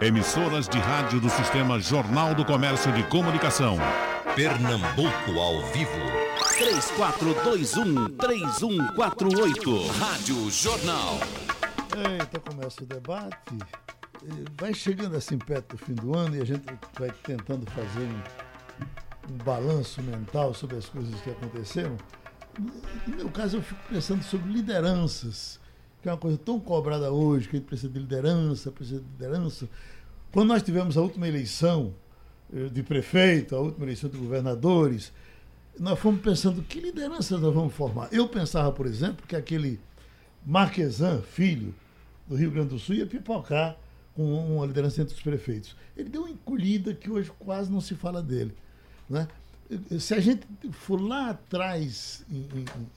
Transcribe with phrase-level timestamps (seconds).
[0.00, 3.76] Emissoras de rádio do Sistema Jornal do Comércio de Comunicação.
[4.34, 5.92] Pernambuco ao vivo.
[8.16, 9.90] 3421-3148.
[9.98, 11.20] Rádio Jornal.
[11.94, 13.58] Eita, começa o debate.
[14.58, 16.64] Vai chegando assim perto do fim do ano e a gente
[16.98, 18.22] vai tentando fazer um,
[19.34, 21.98] um balanço mental sobre as coisas que aconteceram.
[23.06, 25.60] No meu caso, eu fico pensando sobre lideranças
[26.02, 29.06] que é uma coisa tão cobrada hoje, que a gente precisa de liderança, precisa de
[29.06, 29.68] liderança.
[30.32, 31.94] Quando nós tivemos a última eleição
[32.52, 35.12] eh, de prefeito, a última eleição de governadores,
[35.78, 38.08] nós fomos pensando que lideranças nós vamos formar.
[38.10, 39.78] Eu pensava, por exemplo, que aquele
[40.44, 41.72] Marquesan, filho
[42.26, 43.76] do Rio Grande do Sul, ia pipocar
[44.14, 45.76] com uma liderança entre os prefeitos.
[45.96, 48.54] Ele deu uma encolhida que hoje quase não se fala dele.
[49.08, 49.28] Né?
[50.00, 52.46] Se a gente for lá atrás, em,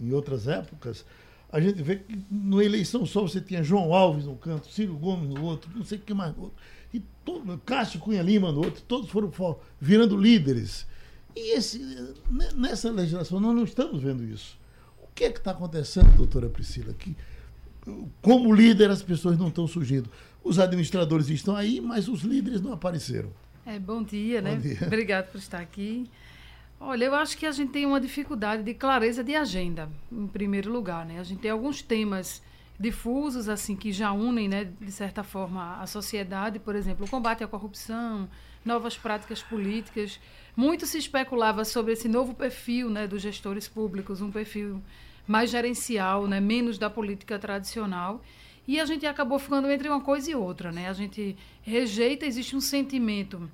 [0.02, 1.05] em, em outras épocas,
[1.52, 5.30] a gente vê que na eleição só você tinha João Alves no canto, Ciro Gomes
[5.30, 6.58] no outro, não sei o que mais no outro,
[6.94, 9.31] e todo, Cássio Cunha Lima no outro, todos foram
[9.80, 10.85] virando líderes.
[11.35, 11.79] E esse,
[12.55, 14.57] nessa legislação nós não estamos vendo isso.
[15.04, 16.93] O que é que está acontecendo, doutora Priscila?
[16.93, 17.16] Que,
[18.21, 20.10] como líder as pessoas não estão surgindo.
[20.43, 23.29] Os administradores estão aí, mas os líderes não apareceram.
[23.66, 24.55] É, bom dia, bom né?
[24.57, 24.79] Dia.
[24.85, 26.10] Obrigado por estar aqui.
[26.88, 30.72] Olha, eu acho que a gente tem uma dificuldade de clareza de agenda, em primeiro
[30.72, 31.20] lugar, né?
[31.20, 32.44] A gente tem alguns temas
[32.80, 37.44] difusos, assim, que já unem, né, de certa forma, a sociedade, por exemplo, o combate
[37.44, 38.30] à corrupção,
[38.63, 40.20] novas práticas políticas.
[40.56, 44.80] Muito se especulava sobre esse novo perfil, né, dos gestores públicos, um perfil
[45.28, 48.22] mais gerencial, né, menos da política tradicional.
[48.68, 50.88] E a gente acabou ficando entre uma coisa e outra, né?
[50.88, 53.50] A gente rejeita, existe um sentimento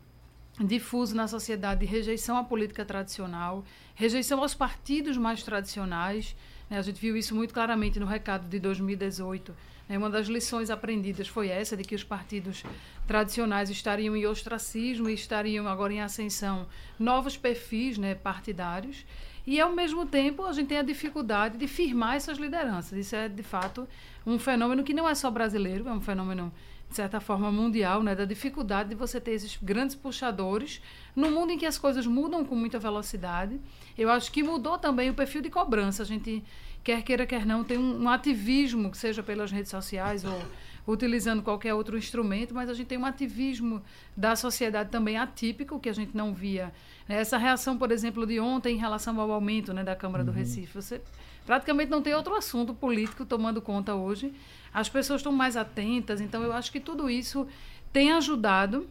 [0.63, 3.63] difuso na sociedade de rejeição à política tradicional,
[3.95, 6.35] rejeição aos partidos mais tradicionais.
[6.69, 6.77] Né?
[6.77, 9.55] A gente viu isso muito claramente no recado de 2018.
[9.87, 9.97] Né?
[9.97, 12.63] Uma das lições aprendidas foi essa, de que os partidos
[13.07, 19.05] tradicionais estariam em ostracismo e estariam agora em ascensão novos perfis né, partidários.
[19.45, 22.97] E, ao mesmo tempo, a gente tem a dificuldade de firmar essas lideranças.
[22.97, 23.87] Isso é, de fato,
[24.25, 26.53] um fenômeno que não é só brasileiro, é um fenômeno
[26.91, 30.81] de certa forma, mundial, né, da dificuldade de você ter esses grandes puxadores
[31.15, 33.59] no mundo em que as coisas mudam com muita velocidade.
[33.97, 36.03] Eu acho que mudou também o perfil de cobrança.
[36.03, 36.43] A gente,
[36.83, 40.37] quer queira, quer não, tem um, um ativismo, que seja pelas redes sociais ou
[40.85, 43.81] utilizando qualquer outro instrumento, mas a gente tem um ativismo
[44.15, 46.73] da sociedade também atípico, que a gente não via.
[47.07, 47.21] Né?
[47.21, 50.29] Essa reação, por exemplo, de ontem em relação ao aumento né, da Câmara uhum.
[50.29, 50.73] do Recife.
[50.73, 51.01] Você
[51.45, 54.33] praticamente não tem outro assunto político tomando conta hoje
[54.73, 56.21] as pessoas estão mais atentas.
[56.21, 57.47] Então, eu acho que tudo isso
[57.91, 58.87] tem ajudado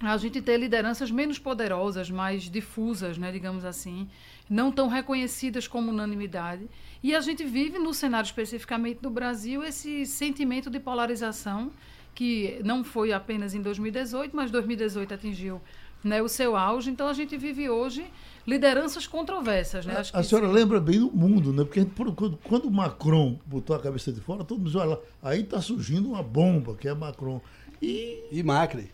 [0.00, 4.08] a gente ter lideranças menos poderosas, mais difusas, né, digamos assim,
[4.48, 6.68] não tão reconhecidas como unanimidade.
[7.02, 11.72] E a gente vive no cenário especificamente do Brasil esse sentimento de polarização
[12.14, 15.60] que não foi apenas em 2018, mas 2018 atingiu
[16.02, 16.90] né, o seu auge.
[16.90, 18.06] Então a gente vive hoje
[18.46, 19.84] lideranças controversas.
[19.84, 19.94] Né?
[19.94, 20.54] a, a senhora sim.
[20.54, 21.64] lembra bem do mundo, né?
[21.64, 21.84] Porque
[22.16, 25.60] quando, quando o Macron botou a cabeça de fora, todo mundo diz, olha, aí está
[25.60, 27.40] surgindo uma bomba, que é Macron.
[27.80, 28.90] E, e Macri.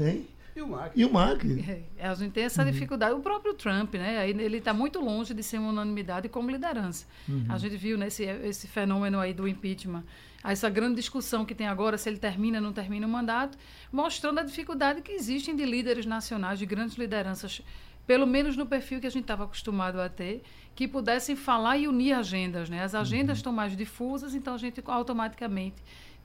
[0.00, 0.26] Hein?
[0.54, 1.00] E o Macri.
[1.00, 1.84] E o Macri.
[1.98, 2.70] É, a gente tem essa uhum.
[2.70, 3.14] dificuldade.
[3.14, 4.28] O próprio Trump, né?
[4.28, 7.06] Ele está muito longe de ser uma unanimidade como liderança.
[7.28, 7.46] Uhum.
[7.48, 10.04] A gente viu nesse né, esse fenômeno aí do impeachment,
[10.50, 13.56] essa grande discussão que tem agora, se ele termina ou não termina o mandato,
[13.92, 17.62] mostrando a dificuldade que existem de líderes nacionais, de grandes lideranças
[18.06, 20.42] pelo menos no perfil que a gente estava acostumado a ter,
[20.74, 22.68] que pudessem falar e unir agendas.
[22.68, 22.82] Né?
[22.82, 23.40] As agendas uhum.
[23.40, 25.76] estão mais difusas, então a gente automaticamente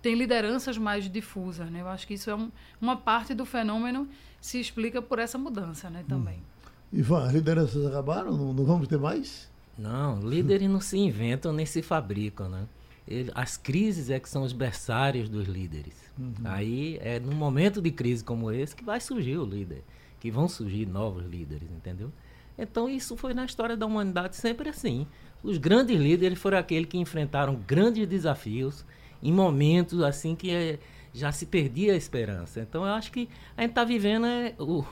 [0.01, 1.69] tem lideranças mais difusas.
[1.69, 1.81] Né?
[1.81, 2.51] Eu acho que isso é um,
[2.81, 4.07] uma parte do fenômeno
[4.41, 6.38] se explica por essa mudança né, também.
[6.38, 6.57] Hum.
[6.94, 8.35] Ivan, as lideranças acabaram?
[8.35, 9.49] Não, não, vamos ter mais?
[9.78, 12.47] Não, líderes não se inventam nem se fabricam.
[12.49, 12.66] Né?
[13.07, 15.95] Ele, as crises é que são os berçários dos líderes.
[16.18, 16.34] Uhum.
[16.44, 19.84] Aí é num momento de crise como esse que vai surgir o líder
[20.19, 22.12] que vão surgir novos líderes, entendeu?
[22.57, 25.06] Então isso foi na história da humanidade sempre assim.
[25.44, 28.84] Os grandes líderes foram aqueles que enfrentaram grandes desafios
[29.22, 30.79] em momentos assim que é,
[31.13, 32.62] já se perdia a esperança.
[32.62, 34.84] Então eu acho que a gente está vivendo é, o,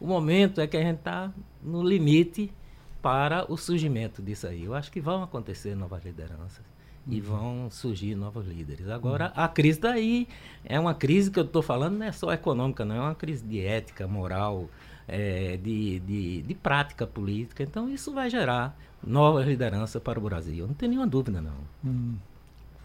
[0.00, 1.32] o momento é que a gente está
[1.62, 2.52] no limite
[3.02, 4.64] para o surgimento disso aí.
[4.64, 6.64] Eu acho que vão acontecer novas lideranças
[7.06, 7.26] e uhum.
[7.26, 8.88] vão surgir novos líderes.
[8.88, 9.42] Agora, uhum.
[9.42, 10.28] a crise daí
[10.64, 13.44] é uma crise que eu estou falando não é só econômica, não é uma crise
[13.44, 14.68] de ética, moral,
[15.08, 17.64] é, de, de, de, prática política.
[17.64, 20.66] Então, isso vai gerar novas lideranças para o Brasil.
[20.66, 21.56] Não tem nenhuma dúvida, não.
[21.84, 22.14] Hum.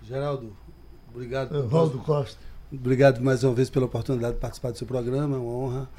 [0.03, 0.55] Geraldo,
[1.13, 1.67] obrigado.
[1.67, 2.39] Valdo Costa.
[2.73, 5.35] Obrigado mais uma vez pela oportunidade de participar do seu programa.
[5.35, 5.89] É uma honra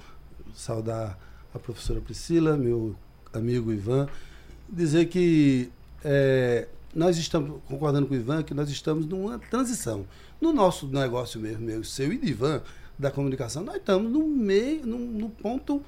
[0.54, 1.18] saudar
[1.54, 2.94] a professora Priscila, meu
[3.32, 4.08] amigo Ivan.
[4.68, 5.70] Dizer que
[6.04, 10.06] é, nós estamos concordando com o Ivan que nós estamos numa transição.
[10.40, 12.62] No nosso negócio mesmo, meu, seu e do Ivan,
[12.98, 15.82] da comunicação, nós estamos no meio, no, no ponto,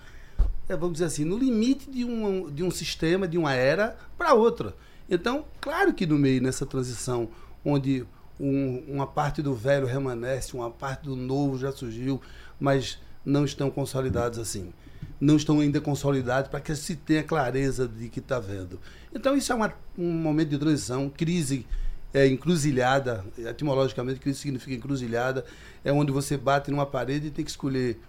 [0.69, 4.35] é, vamos dizer assim, no limite de um, de um sistema, de uma era para
[4.35, 4.75] outra.
[5.09, 7.29] Então, claro que no meio, nessa transição,
[7.65, 8.07] onde
[8.39, 12.21] um, uma parte do velho remanesce, uma parte do novo já surgiu,
[12.59, 14.73] mas não estão consolidados assim.
[15.21, 18.81] Não estão ainda consolidados para que se tenha clareza de que está vendo.
[19.15, 21.67] Então, isso é uma, um momento de transição, crise
[22.13, 25.45] é encruzilhada, etimologicamente, crise significa encruzilhada,
[25.85, 28.01] é onde você bate numa parede e tem que escolher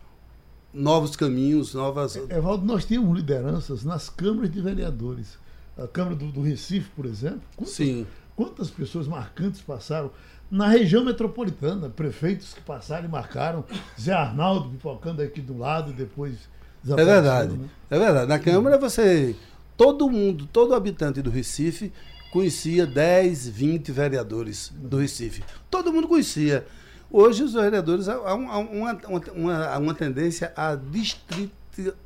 [0.74, 2.16] novos caminhos, novas.
[2.16, 5.38] Evaldo, nós tínhamos lideranças nas câmaras de vereadores.
[5.78, 7.42] A Câmara do, do Recife, por exemplo.
[7.56, 8.08] Quantas, Sim.
[8.36, 10.12] Quantas pessoas marcantes passaram?
[10.50, 13.64] Na região metropolitana, prefeitos que passaram e marcaram.
[14.00, 16.50] Zé Arnaldo pipocando aqui do lado depois.
[16.88, 17.58] É verdade.
[17.58, 17.70] Né?
[17.90, 18.28] É verdade.
[18.28, 19.36] Na Câmara você.
[19.78, 21.92] Todo mundo, todo habitante do Recife
[22.32, 25.44] conhecia 10, 20 vereadores do Recife.
[25.70, 26.66] Todo mundo conhecia.
[27.10, 29.02] Hoje os vereadores há uma, uma,
[29.34, 30.78] uma, uma tendência à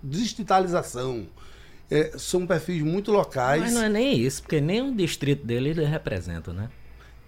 [0.01, 1.27] distritalização.
[1.91, 3.61] É, são perfis muito locais.
[3.61, 6.69] Mas não é nem isso, porque nem o distrito dele ele representa, né?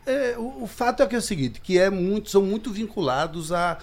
[0.08, 3.52] É, o, o, fato é que é o seguinte, que é muito, são muito vinculados
[3.52, 3.78] a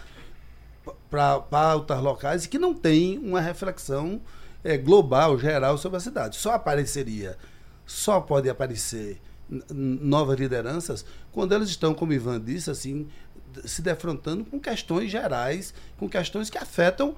[1.15, 4.21] para pautas locais e que não tem uma reflexão
[4.65, 6.35] é, global, geral sobre a cidade.
[6.35, 7.39] Só apareceria,
[7.87, 9.23] só pode aparecer
[9.71, 13.07] novas lideranças quando elas estão, como Ivan disse, assim,
[13.65, 17.15] se defrontando com questões gerais, com questões que afetam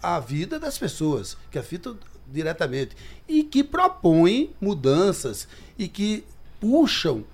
[0.00, 1.98] a vida das pessoas, que afetam
[2.28, 2.96] diretamente
[3.26, 6.24] e que propõem mudanças e que
[6.60, 7.24] puxam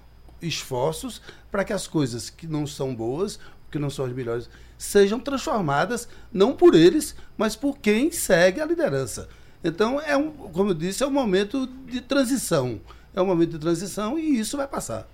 [0.40, 1.20] esforços
[1.50, 3.38] para que as coisas que não são boas,
[3.70, 8.66] que não são as melhores, sejam transformadas não por eles, mas por quem segue a
[8.66, 9.28] liderança.
[9.62, 12.80] Então, é um, como eu disse, é um momento de transição.
[13.14, 15.08] É um momento de transição e isso vai passar.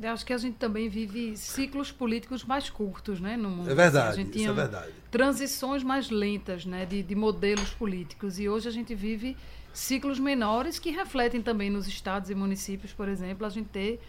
[0.00, 3.68] Eu acho que a gente também vive ciclos políticos mais curtos, né, no mundo.
[3.68, 4.92] É verdade, a gente tinha isso é verdade.
[5.10, 8.38] Transições mais lentas, né, de, de modelos políticos.
[8.38, 9.36] E hoje a gente vive
[9.72, 14.00] ciclos menores que refletem também nos estados e municípios, por exemplo, a gente ter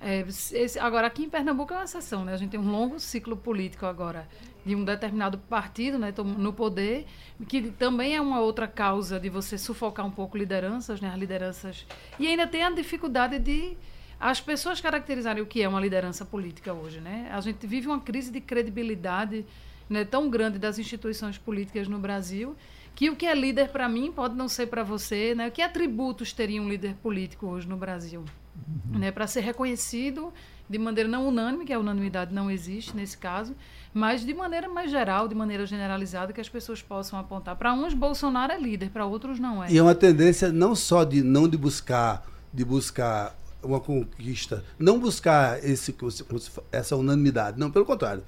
[0.00, 2.32] é, esse, agora aqui em Pernambuco é uma exceção, né?
[2.32, 4.28] A gente tem um longo ciclo político agora
[4.64, 7.06] de um determinado partido, né, no poder,
[7.48, 11.86] que também é uma outra causa de você sufocar um pouco lideranças, né, as lideranças.
[12.18, 13.76] E ainda tem a dificuldade de
[14.20, 17.28] as pessoas caracterizarem o que é uma liderança política hoje, né?
[17.32, 19.46] A gente vive uma crise de credibilidade
[19.88, 22.56] né, tão grande das instituições políticas no Brasil
[22.94, 25.50] que o que é líder para mim pode não ser para você, né?
[25.50, 28.24] Que atributos teria um líder político hoje no Brasil,
[28.66, 28.98] uhum.
[28.98, 29.10] né?
[29.10, 30.32] Para ser reconhecido
[30.68, 33.54] de maneira não unânime, que a unanimidade não existe nesse caso,
[33.94, 37.56] mas de maneira mais geral, de maneira generalizada, que as pessoas possam apontar.
[37.56, 39.70] Para uns, Bolsonaro é líder, para outros não é.
[39.70, 44.98] E é uma tendência não só de não de buscar, de buscar uma conquista, não
[44.98, 45.94] buscar esse,
[46.70, 48.22] essa unanimidade, não, pelo contrário.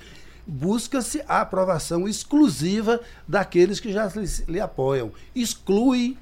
[0.47, 5.13] Busca-se a aprovação exclusiva daqueles que já lhe, lhe apoiam.
[5.35, 6.17] Exclui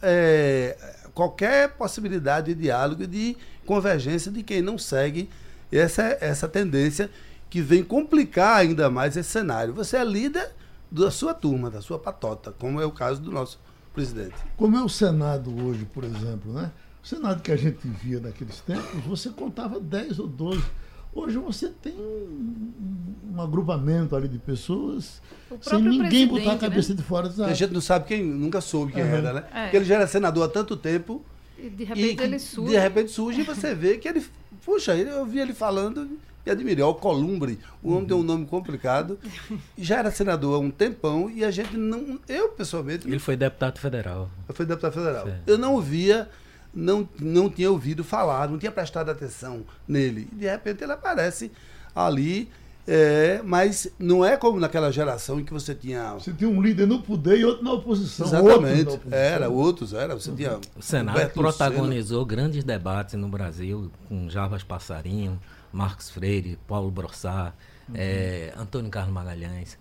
[0.00, 0.76] é,
[1.12, 5.28] qualquer possibilidade de diálogo e de convergência de quem não segue
[5.72, 7.10] essa, essa tendência
[7.50, 9.74] que vem complicar ainda mais esse cenário.
[9.74, 10.50] Você é líder
[10.90, 13.58] da sua turma, da sua patota, como é o caso do nosso
[13.92, 14.34] presidente.
[14.56, 16.70] Como é o Senado hoje, por exemplo, né?
[17.02, 20.64] O Senado que a gente via naqueles tempos, você contava 10 ou 12.
[21.14, 22.72] Hoje você tem um,
[23.32, 25.22] um agrupamento ali de pessoas
[25.60, 26.96] sem ninguém botar a cabeça né?
[26.96, 27.32] de fora.
[27.46, 29.10] A gente não sabe quem, nunca soube quem uhum.
[29.10, 29.44] era, né?
[29.54, 29.62] É.
[29.64, 31.24] Porque ele já era senador há tanto tempo.
[31.64, 32.72] E de repente e, ele surge.
[32.72, 34.24] De repente surge e você vê que ele.
[34.64, 36.84] Puxa, eu vi ele falando e admirei.
[36.84, 38.06] O Columbre, o homem uhum.
[38.06, 39.18] tem um nome complicado.
[39.78, 42.20] Já era senador há um tempão e a gente não.
[42.28, 43.08] Eu, pessoalmente.
[43.08, 44.30] Ele foi deputado federal.
[44.50, 45.26] Foi deputado federal.
[45.46, 46.28] Eu não via
[46.74, 50.28] não, não tinha ouvido falar, não tinha prestado atenção nele.
[50.32, 51.50] E de repente ele aparece
[51.94, 52.50] ali.
[52.86, 56.12] É, mas não é como naquela geração em que você tinha.
[56.14, 58.26] Você tinha um líder no poder e outro na oposição.
[58.26, 58.80] Exatamente.
[58.80, 59.18] Outro oposição.
[59.18, 60.14] Era, outros, era.
[60.14, 60.58] Você tinha.
[60.76, 65.40] O Senado protagonizou grandes debates no Brasil, com Jarbas Passarinho,
[65.72, 67.54] Marcos Freire, Paulo Brossard,
[67.88, 67.94] uhum.
[67.96, 69.78] é, Antônio Carlos Magalhães.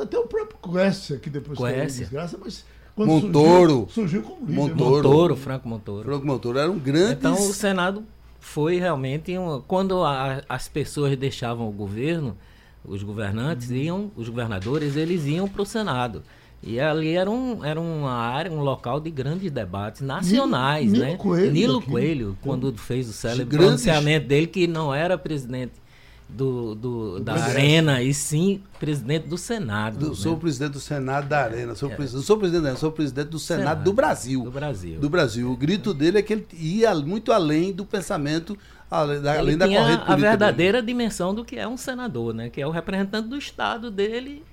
[0.00, 2.04] Até o próprio Coécia, que depois Coécia.
[2.04, 2.64] desgraça, mas
[2.96, 3.88] Montoro.
[3.88, 4.54] Surgiu, surgiu como líder.
[4.54, 5.08] Montoro.
[5.08, 6.04] Montoro, Franco Montoro.
[6.04, 7.14] Franco Montoro era um grande.
[7.14, 8.04] Então o Senado
[8.40, 12.36] foi realmente uma, quando a, as pessoas deixavam o governo,
[12.84, 13.76] os governantes uhum.
[13.76, 16.22] iam, os governadores, eles iam para o Senado.
[16.62, 21.16] E ali era, um, era uma área, um local de grandes debates nacionais, Nilo, né?
[21.16, 23.66] Coelho Nilo Coelho, quando fez o célebre grandes...
[23.66, 25.72] pronunciamento dele que não era presidente
[26.32, 29.98] do, do da Arena, e sim presidente do Senado.
[29.98, 30.14] Do, né?
[30.14, 31.74] Sou presidente do Senado da Arena.
[31.74, 31.94] Sou, é.
[31.94, 34.42] presidente, sou presidente, não, sou presidente do Senado, Senado, do Brasil.
[34.44, 35.00] Do Brasil.
[35.00, 35.50] Do Brasil.
[35.50, 38.56] O grito dele é que ele ia muito além do pensamento,
[38.90, 40.12] além da, além da corrente política.
[40.12, 40.92] A verdadeira dele.
[40.92, 42.48] dimensão do que é um senador, né?
[42.48, 44.44] Que é o representante do Estado dele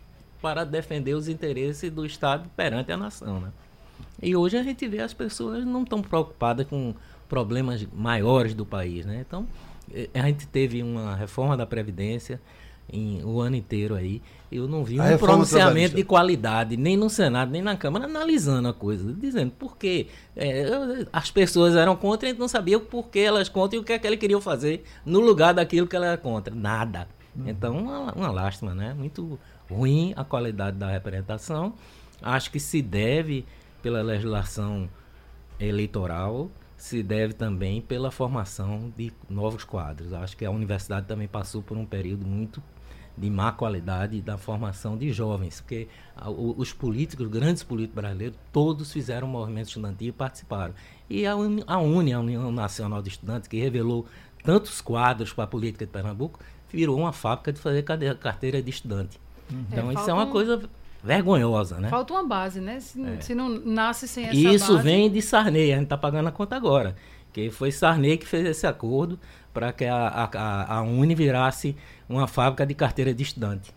[0.41, 3.50] para defender os interesses do Estado perante a nação, né?
[4.22, 6.93] E hoje a gente vê as pessoas não estão preocupadas com
[7.27, 9.24] problemas maiores do país, né?
[9.27, 9.48] Então,
[10.13, 12.39] a gente teve uma reforma da Previdência
[12.91, 14.22] em, o ano inteiro aí.
[14.51, 18.67] Eu não vi a um pronunciamento de qualidade, nem no Senado, nem na Câmara, analisando
[18.70, 20.08] a coisa, dizendo por quê.
[20.36, 23.91] É, as pessoas eram contra e não sabiam por que elas contra e o que,
[23.91, 26.56] é que eles queriam fazer no lugar daquilo que ela era contra.
[26.56, 27.08] Nada.
[27.38, 27.44] Hum.
[27.48, 28.94] Então, uma, uma lástima, né?
[28.94, 29.38] Muito
[29.70, 31.74] ruim a qualidade da representação.
[32.22, 33.46] Acho que se deve
[33.82, 34.89] pela legislação
[35.60, 40.13] eleitoral se deve também pela formação de novos quadros.
[40.13, 42.62] Acho que a universidade também passou por um período muito
[43.17, 45.88] de má qualidade da formação de jovens, porque
[46.55, 50.75] os políticos, os grandes políticos brasileiros, todos fizeram movimento estudantil e participaram.
[51.10, 54.05] E a, UNE, a UNE, a União Nacional de Estudantes, que revelou
[54.43, 56.39] tantos quadros para a política de Pernambuco,
[56.72, 59.19] virou uma fábrica de fazer carteira de estudante.
[59.51, 59.65] Uhum.
[59.72, 60.62] Então, é, isso é uma coisa
[61.04, 61.89] vergonhosa, né?
[61.89, 62.80] Falta uma base, né?
[62.80, 63.22] Se, é.
[63.22, 64.84] se não nasce sem essa Isso base...
[64.84, 66.96] vem de Sarney, a gente está pagando a conta agora.
[67.32, 69.20] Que foi Sarney que fez esse acordo
[69.54, 71.75] para que a, a, a Uni virasse
[72.08, 73.74] uma fábrica de carteira de estudante.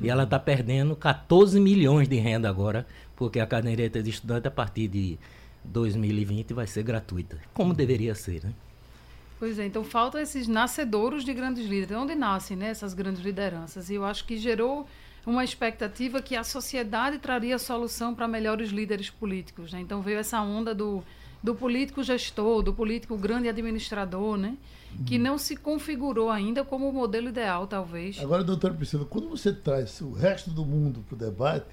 [0.00, 4.50] E ela está perdendo 14 milhões de renda agora, porque a caderneta de estudante a
[4.50, 5.18] partir de
[5.64, 8.52] 2020 vai ser gratuita, como deveria ser, né?
[9.38, 11.96] Pois é, então faltam esses nascedouros de grandes líderes.
[11.96, 13.90] Onde nascem né, essas grandes lideranças?
[13.90, 14.86] E eu acho que gerou
[15.24, 19.72] uma expectativa que a sociedade traria solução para melhores líderes políticos.
[19.72, 19.80] Né?
[19.80, 21.02] Então veio essa onda do,
[21.42, 24.56] do político gestor, do político grande administrador, né?
[24.98, 25.04] Uhum.
[25.04, 28.18] que não se configurou ainda como o modelo ideal, talvez.
[28.20, 31.66] Agora, doutor Priscila, quando você traz o resto do mundo para o debate,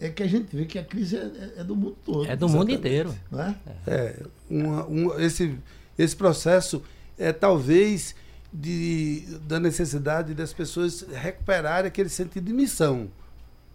[0.00, 2.26] é que a gente vê que a crise é, é do mundo todo.
[2.26, 3.14] É do mundo inteiro.
[3.30, 3.54] Não é?
[3.86, 5.56] é uma, uma, esse,
[5.98, 6.82] esse processo
[7.18, 8.14] é talvez
[8.52, 13.08] de, da necessidade das pessoas recuperarem aquele sentido de missão.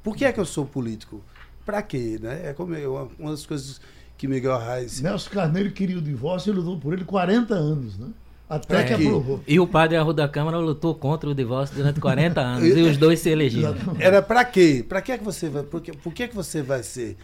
[0.04, 1.24] Por que é que eu sou político?
[1.66, 2.20] Para quê?
[2.22, 2.50] Né?
[2.50, 3.82] É como eu, uma das coisas
[4.18, 5.02] que Miguel Arraes.
[5.02, 8.08] Nelson Carneiro queria o divórcio e lutou por ele 40 anos, né?
[8.50, 9.44] Até que aprovou.
[9.46, 13.20] E o padre Arruda Câmara lutou contra o divórcio durante 40 anos e os dois
[13.20, 13.76] se elegeram.
[14.00, 14.86] Era para quê?
[14.88, 15.64] Para que é que você vai?
[15.64, 17.18] Por que, por que é que você vai ser?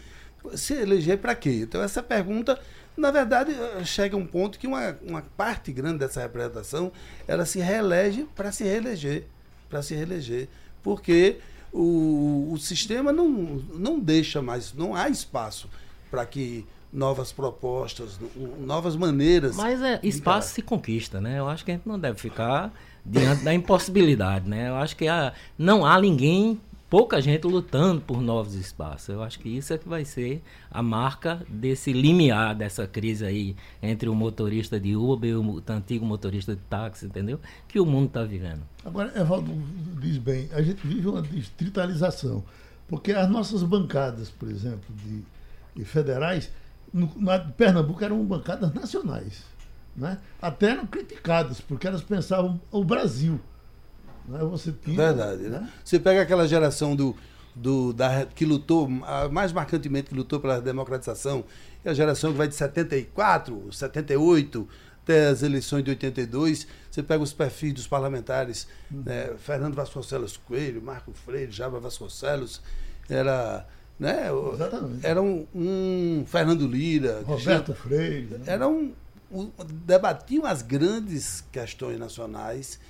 [0.54, 1.60] Se eleger para quê?
[1.62, 2.58] Então essa pergunta
[2.96, 6.92] na verdade, eh, chega um ponto que uma, uma parte grande dessa representação
[7.26, 9.24] ela se reelege para se reeleger.
[9.68, 10.48] Para se reeleger.
[10.82, 11.38] Porque
[11.72, 13.28] o, o sistema não,
[13.74, 15.68] não deixa mais, não há espaço
[16.10, 18.20] para que novas propostas,
[18.60, 19.56] novas maneiras.
[19.56, 21.40] Mas é, espaço se conquista, né?
[21.40, 22.72] Eu acho que a gente não deve ficar
[23.04, 24.68] diante da impossibilidade, né?
[24.68, 26.60] Eu acho que há, não há ninguém
[26.94, 29.08] pouca gente lutando por novos espaços.
[29.08, 33.56] Eu acho que isso é que vai ser a marca desse limiar dessa crise aí
[33.82, 37.40] entre o motorista de Uber e o antigo motorista de táxi, entendeu?
[37.66, 38.62] Que o mundo está vivendo.
[38.84, 39.52] Agora, Evaldo
[40.00, 42.44] diz bem, a gente vive uma distritalização,
[42.86, 45.24] porque as nossas bancadas, por exemplo, de,
[45.74, 46.52] de federais,
[46.92, 49.42] no, na Pernambuco eram bancadas nacionais.
[49.96, 50.16] Né?
[50.40, 53.40] Até eram criticadas, porque elas pensavam o Brasil.
[54.28, 54.38] Né?
[54.40, 55.60] Você tinha, Verdade, né?
[55.60, 55.72] né?
[55.84, 57.16] Você pega aquela geração do,
[57.54, 58.88] do, da, que lutou,
[59.30, 61.44] mais marcantemente que lutou pela democratização,
[61.84, 64.68] é a geração que vai de 74, 78
[65.02, 66.66] até as eleições de 82.
[66.90, 69.02] Você pega os perfis dos parlamentares, hum.
[69.04, 69.34] né?
[69.38, 72.62] Fernando Vasconcelos Coelho, Marco Freire, Java Vasconcelos,
[73.08, 73.66] era.
[73.98, 74.28] Né?
[74.52, 75.06] Exatamente.
[75.06, 78.26] Era um, um Fernando Lira, Roberto Freire.
[78.38, 78.44] Né?
[78.46, 78.92] Era um,
[79.30, 79.50] um,
[79.86, 82.80] debatiam as grandes questões nacionais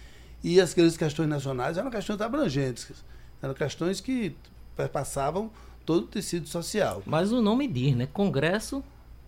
[0.45, 3.03] e as grandes questões nacionais eram questões abrangentes,
[3.43, 4.37] eram questões que
[4.93, 5.51] passavam
[5.87, 7.03] todo o tecido social.
[7.07, 8.07] Mas o nome diz, né?
[8.13, 8.85] Congresso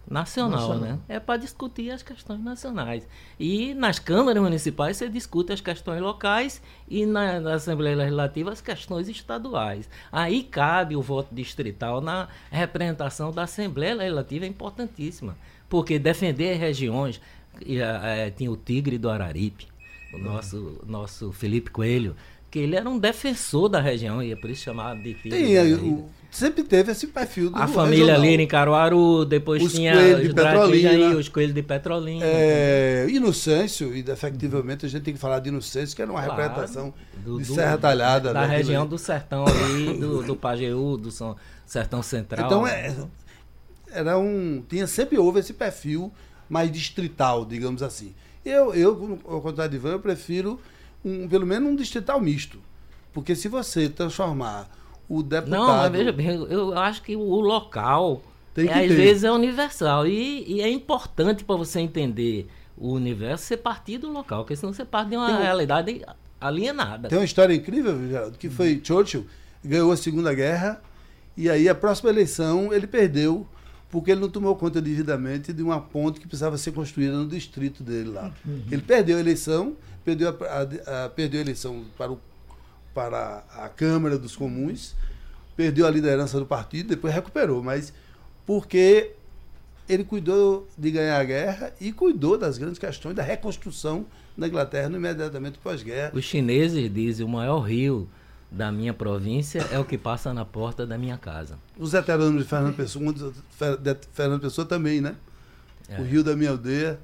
[0.08, 0.80] Nacional, Nacional.
[0.80, 0.98] né?
[1.08, 3.08] É para discutir as questões nacionais.
[3.40, 8.60] E nas câmaras municipais você discute as questões locais e na, na, Assembleia Legislativa as
[8.60, 9.88] questões estaduais.
[10.12, 15.36] Aí cabe o voto distrital na representação da Assembleia Legislativa, é importantíssima.
[15.68, 17.20] Porque defender regiões,
[17.66, 19.66] é, tinha o Tigre do Araripe,
[20.12, 22.16] o nosso, nosso Felipe Coelho,
[22.50, 25.34] que ele era um defensor da região, e é por isso chamado de filho.
[25.34, 28.22] Tem, sempre teve esse perfil do A família regional.
[28.22, 32.24] ali em Caruaru, depois os tinha coelhos de Petrolina, aí, os coelhos de Petrolina.
[32.24, 36.42] É, Inocêncio, e efetivamente a gente tem que falar de Inocêncio, que era uma claro,
[36.42, 36.94] representação
[37.24, 38.32] do, de Serra Talhada.
[38.32, 42.46] Da né, região do Sertão ali, do, do Pajeú, do São, Sertão Central.
[42.46, 42.94] Então, é,
[43.90, 46.12] era um, tinha, sempre houve esse perfil
[46.48, 48.14] mais distrital, digamos assim.
[48.48, 50.60] Eu, eu ao contrário de Ivan, eu prefiro
[51.04, 52.58] um, pelo menos um distrital misto.
[53.12, 54.68] Porque se você transformar
[55.08, 55.84] o deputado.
[55.84, 58.22] Não, veja bem, eu acho que o local
[58.54, 60.06] Tem que é, às vezes é universal.
[60.06, 64.72] E, e é importante para você entender o universo ser partir do local, porque senão
[64.72, 66.02] você parte de uma Tem realidade
[66.40, 67.08] alienada.
[67.08, 69.24] Tem uma história incrível, Geraldo, que foi Churchill
[69.64, 70.80] ganhou a Segunda Guerra
[71.36, 73.46] e aí a próxima eleição ele perdeu
[73.90, 77.82] porque ele não tomou conta devidamente de uma ponte que precisava ser construída no distrito
[77.82, 78.32] dele lá.
[78.70, 82.20] Ele perdeu a eleição, perdeu a, a- a- perdeu a eleição para, o,
[82.94, 84.94] para a Câmara dos Comuns,
[85.56, 87.92] perdeu a liderança do partido, depois recuperou, mas
[88.44, 89.12] porque
[89.88, 94.04] ele cuidou de ganhar a guerra e cuidou das grandes questões da reconstrução
[94.36, 96.10] da Inglaterra no imediatamente pós-guerra.
[96.12, 98.08] Os chineses dizem o maior rio
[98.50, 101.58] da minha província é o que passa na porta da minha casa.
[101.78, 103.32] Os veteranos de Fernando Pessoa, um de
[104.12, 105.16] Fernando Pessoa também, né?
[105.88, 106.00] É.
[106.00, 106.98] O Rio da Minha Aldeia.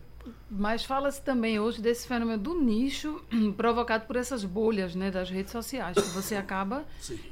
[0.51, 3.21] Mas fala-se também hoje desse fenômeno do nicho
[3.57, 6.85] provocado por essas bolhas né, das redes sociais, que você acaba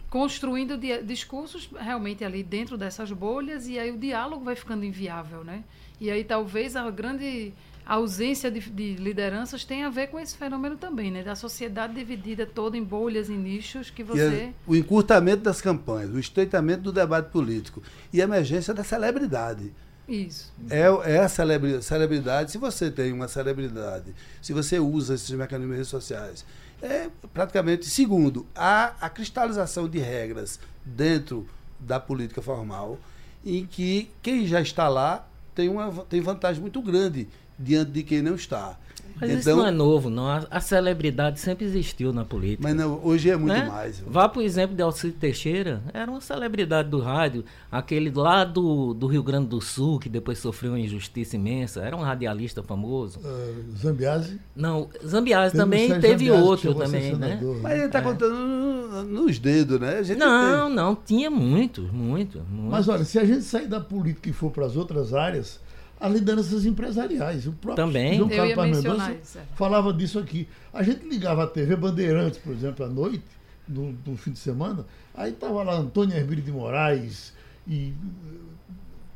[0.09, 5.45] construindo di- discursos realmente ali dentro dessas bolhas e aí o diálogo vai ficando inviável,
[5.45, 5.63] né?
[6.01, 7.53] E aí talvez a grande
[7.95, 11.25] ausência de, de lideranças tenha a ver com esse fenômeno também, né?
[11.25, 14.53] Da sociedade dividida toda em bolhas e nichos que você...
[14.67, 17.83] o encurtamento das campanhas, o estreitamento do debate político
[18.13, 19.73] e a emergência da celebridade.
[20.09, 20.53] Isso.
[20.69, 25.73] É, é a celebri- celebridade, se você tem uma celebridade, se você usa esses mecanismos
[25.73, 26.45] de redes sociais,
[26.81, 27.87] é praticamente.
[27.87, 31.47] Segundo, há a cristalização de regras dentro
[31.79, 32.99] da política formal,
[33.45, 37.29] em que quem já está lá tem, uma, tem vantagem muito grande
[37.63, 38.77] diante de quem não está.
[39.21, 40.27] Mas isso não é novo, não.
[40.27, 42.63] A, a celebridade sempre existiu na política.
[42.63, 43.67] Mas não, hoje é muito né?
[43.67, 44.01] mais.
[44.07, 48.95] Vá para o exemplo de Alcide Teixeira, era uma celebridade do rádio, aquele lá do,
[48.95, 53.19] do Rio Grande do Sul, que depois sofreu uma injustiça imensa, era um radialista famoso.
[53.19, 54.41] Uh, Zambiase.
[54.57, 57.29] Não, Zambiase também Sérgio teve Zambiase, outro também, né?
[57.37, 58.03] senador, Mas ele está É.
[58.03, 59.99] contando no- nos dedos, né?
[59.99, 62.41] A gente Não, tem- não, tinha muitos, muitos.
[62.49, 62.71] muitos.
[62.71, 65.61] Mas olha, se a gente sair da política e for para as outras áreas,
[66.01, 67.47] as lideranças empresariais.
[67.47, 68.17] O próprio Também.
[68.17, 69.43] João Eu Carlos Paz Mendonça é.
[69.55, 70.49] falava disso aqui.
[70.73, 73.23] A gente ligava a TV Bandeirantes, por exemplo, à noite,
[73.69, 77.33] no, no fim de semana, aí estava lá Antônio Hermílio de Moraes
[77.69, 78.35] e eh,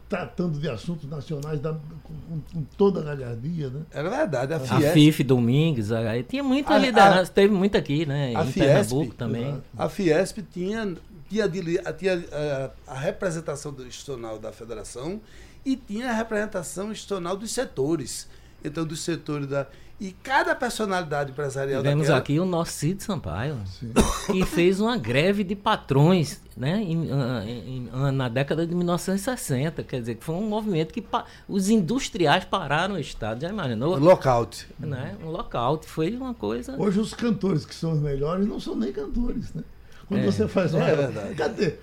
[0.09, 3.81] tratando de assuntos nacionais da- com, com- com toda a galhardia, né?
[3.91, 4.53] Era verdade.
[4.53, 8.35] A A Fiesp, FIF Domingues, aí tinha muita A- liderança, teve muito aqui, né?
[8.37, 8.59] a em Fiesp,
[8.91, 9.43] Pernambuco também.
[9.49, 9.63] exato.
[9.77, 10.95] a Fiesp tinha,
[11.29, 15.21] tinha, tinha eh, a representação do- institucional da federação
[15.65, 18.29] e tinha a representação institucional dos setores.
[18.65, 19.67] Então, dos setores da.
[20.01, 23.93] E cada personalidade empresarial Tivemos daquela- aqui o nosso Cid Sampaio, Sim.
[24.27, 29.83] que fez uma greve de patrões né, em- ah, em- ah, na década de 1960.
[29.85, 33.43] Quer dizer, que foi um movimento que pa- os industriais pararam o Estado.
[33.43, 33.97] Já imaginou?
[33.99, 34.67] Lockout.
[34.81, 35.17] Né?
[35.23, 35.87] Um lockout.
[35.87, 36.75] Foi uma coisa.
[36.77, 39.63] Hoje os cantores que são os melhores não são nem cantores, né?
[40.09, 40.27] Quando É.
[40.27, 40.85] você faz uma.
[40.89, 41.35] É verdade.
[41.37, 41.75] Cadê?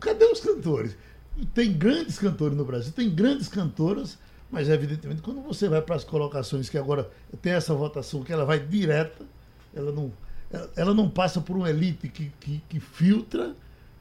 [0.00, 0.96] Cadê os cantores?
[1.52, 4.18] Tem grandes cantores no Brasil, tem grandes cantoras,
[4.50, 7.10] mas evidentemente quando você vai para as colocações que agora
[7.42, 9.24] tem essa votação que ela vai direta,
[9.74, 10.12] ela não,
[10.76, 13.54] ela- não passa por uma elite que, que, que filtra,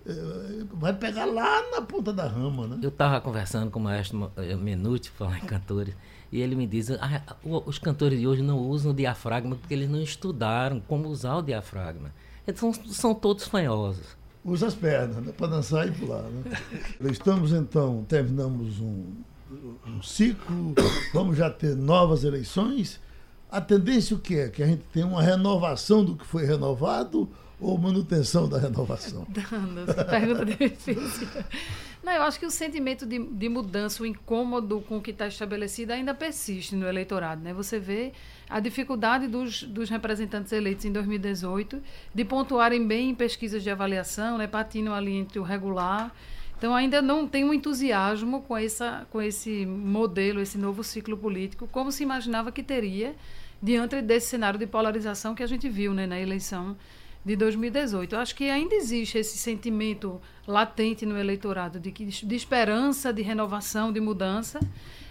[0.06, 2.78] eh, vai pegar lá na ponta da rama, né?
[2.84, 5.96] Eu estava conversando com o maestro eh, Menuti, falar em cantores,
[6.32, 7.22] e ele me diz: "Ah,
[7.66, 11.42] os cantores de hoje não usam o diafragma porque eles não estudaram como usar o
[11.42, 12.14] diafragma.
[12.46, 14.06] Eles são, são todos fanhosos.
[14.46, 15.32] Usa as pernas, né?
[15.32, 16.24] Para dançar e pular.
[16.24, 16.44] Né?
[17.10, 19.06] Estamos então, terminamos um,
[19.88, 20.74] um ciclo,
[21.14, 23.00] vamos já ter novas eleições.
[23.50, 24.50] A tendência o que é?
[24.50, 27.30] Que a gente tem uma renovação do que foi renovado
[27.60, 29.26] ou manutenção da renovação?
[29.88, 31.28] Essa pergunta difícil.
[32.04, 35.28] Não, eu acho que o sentimento de, de mudança, o incômodo com o que está
[35.28, 37.42] estabelecido ainda persiste no eleitorado.
[37.42, 37.54] Né?
[37.54, 38.12] Você vê
[38.54, 41.82] a dificuldade dos, dos representantes eleitos em 2018
[42.14, 44.46] de pontuarem bem em pesquisas de avaliação, né?
[44.46, 46.16] patinam ali entre o regular.
[46.56, 51.68] Então ainda não tem um entusiasmo com, essa, com esse modelo, esse novo ciclo político,
[51.72, 53.16] como se imaginava que teria
[53.60, 56.78] diante desse cenário de polarização que a gente viu né, na eleição
[57.26, 58.14] de 2018.
[58.14, 63.24] Eu acho que ainda existe esse sentimento latente no eleitorado de, que, de esperança, de
[63.24, 64.60] renovação, de mudança,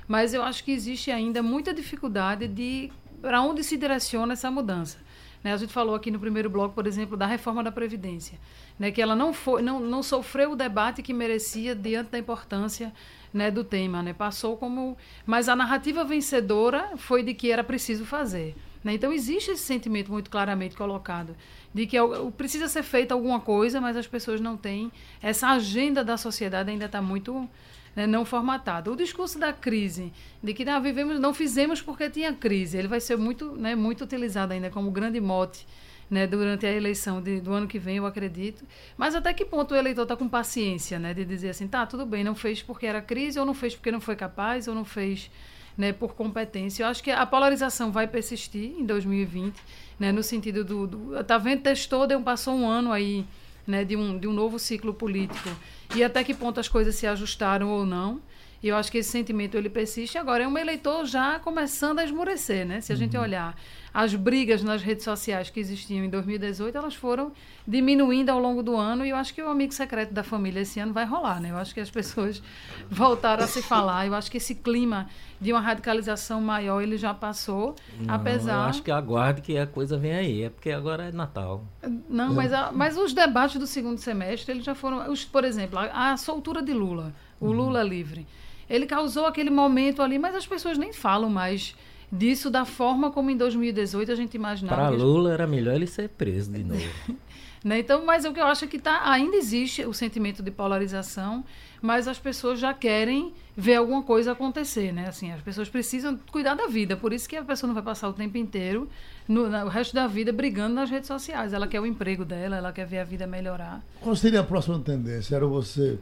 [0.07, 4.98] mas eu acho que existe ainda muita dificuldade de para onde se direciona essa mudança.
[5.42, 5.52] Né?
[5.52, 8.38] A gente falou aqui no primeiro bloco, por exemplo, da reforma da Previdência,
[8.78, 8.90] né?
[8.90, 12.92] que ela não, foi, não, não sofreu o debate que merecia diante da importância
[13.32, 14.02] né, do tema.
[14.02, 14.12] Né?
[14.12, 14.96] Passou como.
[15.24, 18.54] Mas a narrativa vencedora foi de que era preciso fazer.
[18.85, 18.94] Né?
[18.94, 21.37] Então, existe esse sentimento muito claramente colocado
[21.72, 24.92] de que al- precisa ser feita alguma coisa, mas as pessoas não têm.
[25.22, 27.48] Essa agenda da sociedade ainda está muito
[27.94, 28.90] né, não formatada.
[28.90, 33.00] O discurso da crise, de que ah, vivemos, não fizemos porque tinha crise, ele vai
[33.00, 35.66] ser muito, né, muito utilizado ainda como grande mote
[36.12, 38.64] né, durante a eleição de, do ano que vem, eu acredito.
[38.98, 42.05] Mas até que ponto o eleitor está com paciência, né, de dizer assim, tá, tudo
[42.05, 44.85] bem, não fez porque era crise, ou não fez porque não foi capaz, ou não
[44.85, 45.31] fez
[45.76, 46.85] né, por competência.
[46.85, 49.55] Eu acho que a polarização vai persistir em 2020,
[49.98, 53.24] né, no sentido do, do tá vendo, testou, deu, passou um ano aí,
[53.66, 55.48] né, de um, de um novo ciclo político
[55.94, 58.20] e até que ponto as coisas se ajustaram ou não.
[58.62, 60.16] E eu acho que esse sentimento ele persiste.
[60.16, 62.81] Agora, é um eleitor já começando a esmorecer, né?
[62.81, 62.98] Se a uhum.
[63.00, 63.57] gente olhar
[63.94, 67.33] as brigas nas redes sociais que existiam em 2018, elas foram
[67.66, 69.05] diminuindo ao longo do ano.
[69.05, 71.50] E eu acho que o amigo secreto da família esse ano vai rolar, né?
[71.50, 72.42] Eu acho que as pessoas
[72.88, 74.07] voltaram a se falar.
[74.07, 78.55] Eu acho que esse clima de uma radicalização maior ele já passou, Não, apesar.
[78.55, 81.64] Eu acho que aguarde que a coisa vem aí, é porque agora é Natal.
[82.09, 85.11] Não, mas, a, mas os debates do segundo semestre, eles já foram.
[85.11, 87.52] Os, por exemplo, a, a soltura de Lula, o uhum.
[87.52, 88.26] Lula livre.
[88.70, 91.76] Ele causou aquele momento ali, mas as pessoas nem falam mais
[92.12, 94.77] disso da forma como em 2018 a gente imaginava.
[94.77, 96.83] Para Lula era melhor ele ser preso de novo.
[97.64, 97.79] né?
[97.79, 101.42] Então, mas o que eu acho é que tá, ainda existe o sentimento de polarização,
[101.81, 105.09] mas as pessoas já querem ver alguma coisa acontecer, né?
[105.09, 108.09] Assim, as pessoas precisam cuidar da vida, por isso que a pessoa não vai passar
[108.09, 108.88] o tempo inteiro,
[109.27, 111.55] no, no, o resto da vida, brigando nas redes sociais.
[111.55, 113.83] Ela quer o emprego dela, ela quer ver a vida melhorar.
[114.01, 115.35] Qual seria a próxima tendência?
[115.35, 115.98] Era você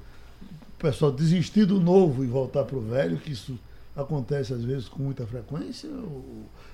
[0.76, 3.58] pessoal desistir do novo e voltar para o velho, que isso
[4.00, 5.88] acontece às vezes com muita frequência?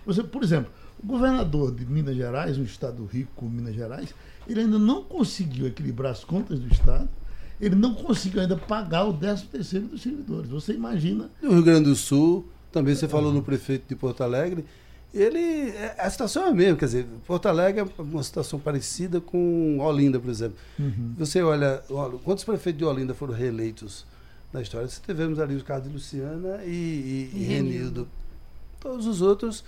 [0.04, 0.70] Você, por exemplo,
[1.02, 4.14] o governador de Minas Gerais, um estado rico como Minas Gerais,
[4.48, 7.08] ele ainda não conseguiu equilibrar as contas do estado,
[7.60, 10.50] ele não conseguiu ainda pagar o 13 terceiro dos servidores.
[10.50, 11.30] Você imagina.
[11.42, 14.64] No Rio Grande do Sul, também você falou no prefeito de Porto Alegre,
[15.14, 19.20] ele é, a situação é a mesma, quer dizer, Porto Alegre é uma situação parecida
[19.20, 20.56] com Olinda, por exemplo.
[20.78, 21.14] Uhum.
[21.16, 24.04] Você olha, olha, quantos prefeitos de Olinda foram reeleitos
[24.56, 24.88] na história?
[24.88, 28.08] Tivemos ali os casos de Luciana e, e, e Renildo.
[28.80, 29.64] Todos os outros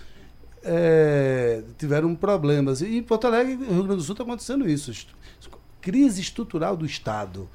[0.63, 2.81] é, tiveram problemas.
[2.81, 4.91] E em Porto Alegre, no Rio Grande do Sul, está acontecendo isso.
[5.81, 7.47] Crise estrutural do Estado.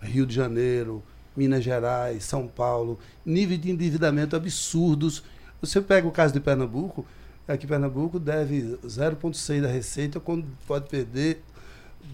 [0.00, 1.02] Rio de Janeiro,
[1.36, 5.22] Minas Gerais, São Paulo, nível de endividamento absurdos.
[5.60, 7.06] Você pega o caso de Pernambuco,
[7.46, 11.42] aqui em Pernambuco deve 0,6 da receita, quando pode perder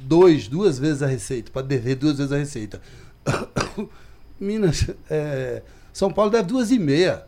[0.02, 2.82] dois, duas vezes a receita, pode dever duas vezes a receita.
[4.38, 7.24] Minas, é, São Paulo deve duas e meia.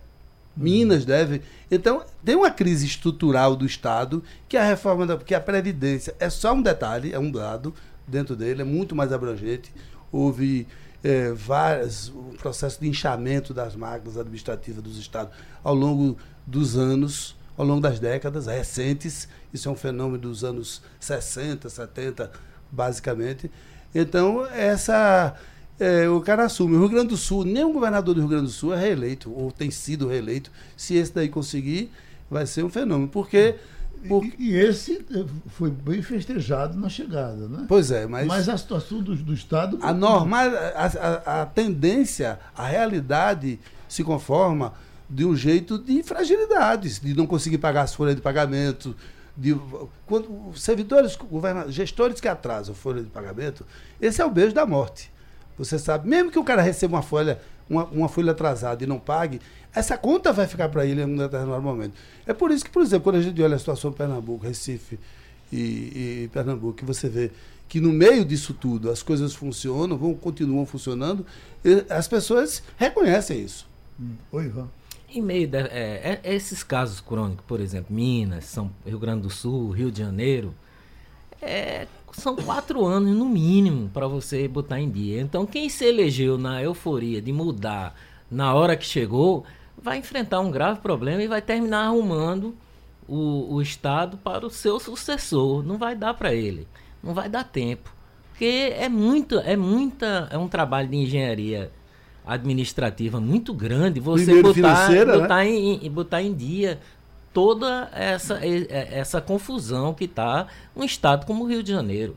[0.56, 1.42] Minas deve.
[1.70, 5.16] Então, tem uma crise estrutural do Estado, que a reforma da.
[5.16, 7.72] que a Previdência é só um detalhe, é um dado
[8.06, 9.72] dentro dele, é muito mais abrangente.
[10.10, 10.66] Houve
[11.04, 16.16] é, várias, o processo de inchamento das máquinas administrativas dos estados ao longo
[16.46, 19.28] dos anos ao longo das décadas recentes.
[19.52, 22.30] Isso é um fenômeno dos anos 60, 70,
[22.70, 23.50] basicamente.
[23.94, 25.34] Então, essa.
[25.78, 26.76] É, o cara assume.
[26.76, 29.52] O Rio Grande do Sul, nenhum governador do Rio Grande do Sul é reeleito, ou
[29.52, 30.50] tem sido reeleito.
[30.76, 31.90] Se esse daí conseguir,
[32.30, 33.08] vai ser um fenômeno.
[33.08, 33.56] Porque.
[34.08, 34.24] Por...
[34.24, 37.64] E, e, esse eh, foi bem festejado na chegada, né?
[37.68, 38.26] Pois é, mas.
[38.26, 39.78] Mas a situação do, do Estado.
[39.82, 44.74] A normal, a, a, a tendência, a realidade se conforma
[45.08, 48.94] de um jeito de fragilidades, de não conseguir pagar as folhas de pagamento,
[49.36, 49.56] de
[50.04, 51.16] quando servidores,
[51.68, 53.64] gestores que atrasam folha de pagamento,
[54.00, 55.10] esse é o beijo da morte.
[55.58, 58.98] Você sabe, mesmo que o cara receba uma folha, uma, uma folha atrasada e não
[58.98, 59.40] pague,
[59.74, 61.94] essa conta vai ficar para ele em um determinado momento.
[62.26, 64.98] É por isso que, por exemplo, quando a gente olha a situação em Pernambuco, Recife
[65.52, 65.56] e,
[66.24, 67.30] e Pernambuco, que você vê
[67.68, 71.26] que no meio disso tudo as coisas funcionam, vão, continuam funcionando,
[71.90, 73.68] as pessoas reconhecem isso.
[74.00, 74.14] Hum.
[74.32, 74.68] Oi, Ivan.
[75.10, 79.30] Em meio de é, é, esses casos crônicos, por exemplo, Minas, São Rio Grande do
[79.30, 80.54] Sul, Rio de Janeiro,
[81.40, 81.86] é,
[82.18, 85.20] são quatro anos no mínimo para você botar em dia.
[85.20, 87.94] Então, quem se elegeu na euforia de mudar
[88.30, 89.44] na hora que chegou,
[89.80, 92.54] vai enfrentar um grave problema e vai terminar arrumando
[93.06, 95.62] o, o Estado para o seu sucessor.
[95.62, 96.68] Não vai dar para ele,
[97.02, 97.90] não vai dar tempo,
[98.30, 101.72] porque é muito, é muita, é um trabalho de engenharia
[102.26, 105.50] administrativa muito grande, você botar, botar, né?
[105.50, 106.78] em, botar em dia
[107.38, 112.16] toda essa, essa confusão que está um estado como o Rio de Janeiro,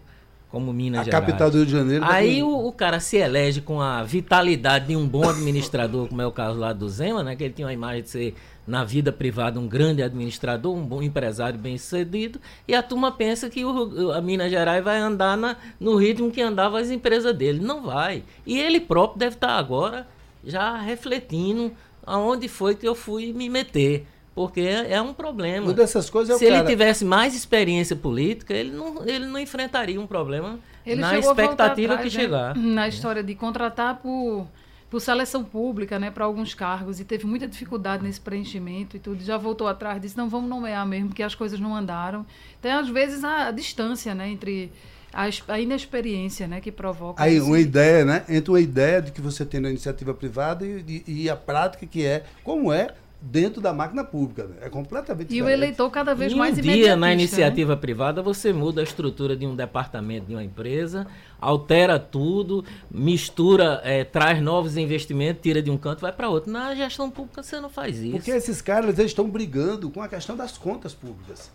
[0.50, 1.24] como Minas a Gerais.
[1.24, 2.04] A capital do Rio de Janeiro.
[2.04, 6.24] Tá Aí o, o, cara se elege com a vitalidade de um bom administrador, como
[6.24, 7.36] é o caso lá do Zema, né?
[7.36, 11.04] Que ele tinha uma imagem de ser na vida privada um grande administrador, um bom
[11.04, 15.56] empresário bem sucedido, e a turma pensa que o, a Minas Gerais vai andar na,
[15.80, 17.60] no ritmo que andava as empresas dele.
[17.60, 18.24] Não vai.
[18.44, 20.08] E ele próprio deve estar agora
[20.44, 21.72] já refletindo
[22.04, 24.08] aonde foi que eu fui me meter.
[24.34, 25.68] Porque é, um problema.
[25.68, 30.00] Uma dessas coisas é Se ele tivesse mais experiência política, ele não, ele não enfrentaria
[30.00, 32.24] um problema ele na expectativa atrás, que né?
[32.24, 32.56] chegar.
[32.56, 34.48] Na história de contratar por
[34.92, 39.24] por seleção pública, né, para alguns cargos e teve muita dificuldade nesse preenchimento e tudo.
[39.24, 42.26] Já voltou atrás, disse não vamos nomear mesmo porque as coisas não andaram.
[42.62, 44.70] Tem às vezes a, a distância, né, entre
[45.14, 47.24] a, a, inexperiência, né, que provoca.
[47.24, 51.04] Aí uma ideia, né, entre uma ideia de que você tem na iniciativa privada e,
[51.08, 52.90] e, e a prática que é como é
[53.22, 54.46] dentro da máquina pública.
[54.46, 54.56] Né?
[54.62, 55.52] É completamente E diferente.
[55.52, 57.80] o eleitor cada vez em mais um dia, na iniciativa né?
[57.80, 61.06] privada, você muda a estrutura de um departamento de uma empresa,
[61.40, 66.52] altera tudo, mistura, é, traz novos investimentos, tira de um canto, vai para outro.
[66.52, 68.14] Na gestão pública você não faz isso.
[68.14, 71.52] Porque esses caras eles estão brigando com a questão das contas públicas.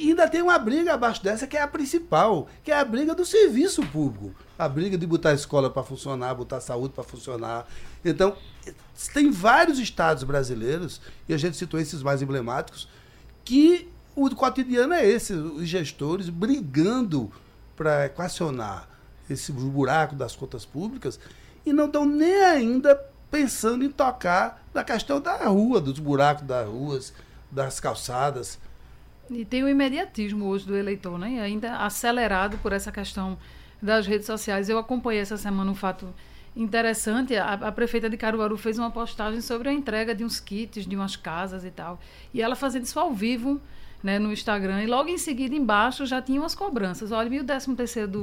[0.00, 3.14] E ainda tem uma briga abaixo dessa que é a principal, que é a briga
[3.14, 4.34] do serviço público.
[4.58, 7.66] A briga de botar a escola para funcionar, botar a saúde para funcionar.
[8.02, 8.34] Então,
[9.08, 12.88] tem vários estados brasileiros, e a gente citou esses mais emblemáticos,
[13.44, 17.32] que o cotidiano é esse, os gestores brigando
[17.76, 18.88] para equacionar
[19.28, 21.18] esse buraco das contas públicas
[21.64, 22.94] e não estão nem ainda
[23.30, 27.14] pensando em tocar na questão da rua, dos buracos das ruas,
[27.50, 28.58] das calçadas.
[29.30, 31.40] E tem o imediatismo hoje do eleitor, né?
[31.40, 33.38] Ainda acelerado por essa questão
[33.80, 34.68] das redes sociais.
[34.68, 36.12] Eu acompanhei essa semana um fato
[36.54, 37.36] interessante.
[37.36, 40.96] A, a, prefeita de Caruaru fez uma postagem sobre a entrega de uns kits, de
[40.96, 42.00] umas casas e tal.
[42.32, 43.60] E ela fazendo isso ao vivo.
[44.02, 47.12] Né, no Instagram, e logo em seguida, embaixo, já tinha umas cobranças.
[47.12, 48.20] Olha, e o 13 terceiro do,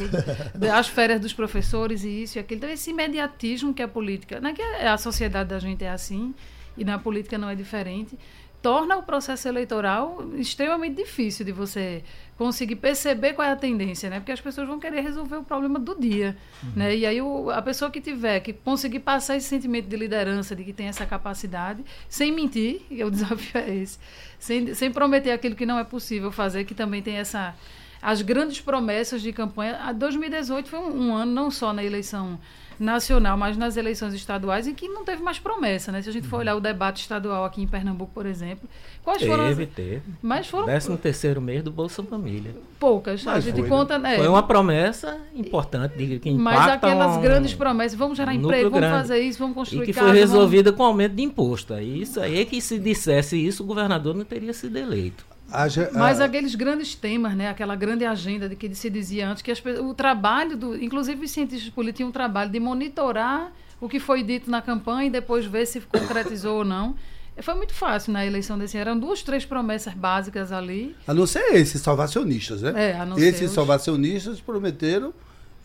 [0.56, 2.58] das férias dos professores e isso e aquilo.
[2.58, 6.34] Então, esse imediatismo que a política, né, que a sociedade da gente é assim,
[6.76, 8.18] e na política não é diferente,
[8.62, 12.04] torna o processo eleitoral extremamente difícil de você
[12.38, 14.20] conseguir perceber qual é a tendência, né?
[14.20, 16.72] Porque as pessoas vão querer resolver o problema do dia, uhum.
[16.76, 16.96] né?
[16.96, 20.64] E aí o, a pessoa que tiver que conseguir passar esse sentimento de liderança, de
[20.64, 23.98] que tem essa capacidade, sem mentir, e o desafio é esse,
[24.38, 27.56] sem, sem prometer aquilo que não é possível fazer, que também tem essa
[28.02, 29.78] as grandes promessas de campanha.
[29.82, 32.40] A 2018 foi um, um ano não só na eleição
[32.80, 36.02] nacional, mas nas eleições estaduais, em que não teve mais promessa, né?
[36.02, 38.70] Se a gente for olhar o debate estadual aqui em Pernambuco, por exemplo,
[39.04, 39.58] quais teve, foram as...
[39.58, 40.02] teve.
[40.22, 42.56] Mas foram décimo terceiro mês do Bolsa Família.
[42.80, 43.24] Poucas.
[43.24, 44.18] Mas a gente foi, conta, né?
[44.18, 47.22] Foi uma promessa importante de que impacta Mas aquelas um...
[47.22, 50.18] grandes promessas, vamos gerar um emprego, vamos fazer isso, vamos construir E que casa, foi
[50.18, 50.78] resolvida vamos...
[50.78, 51.74] com aumento de imposto.
[51.80, 55.26] Isso aí é que se dissesse isso, o governador não teria sido eleito.
[55.52, 59.52] Haja, Mas aqueles grandes temas, né, aquela grande agenda de que se dizia antes, que
[59.52, 64.00] as, o trabalho, do, inclusive os cientistas políticos tinham um trabalho de monitorar o que
[64.00, 66.96] foi dito na campanha e depois ver se concretizou ou não.
[67.40, 68.90] Foi muito fácil na eleição desse ano.
[68.90, 70.96] Eram duas, três promessas básicas ali.
[71.06, 72.74] A não ser esses salvacionistas, né?
[72.76, 73.56] É, a não esses os...
[73.56, 75.14] salvacionistas prometeram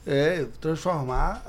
[0.07, 1.43] é, transformar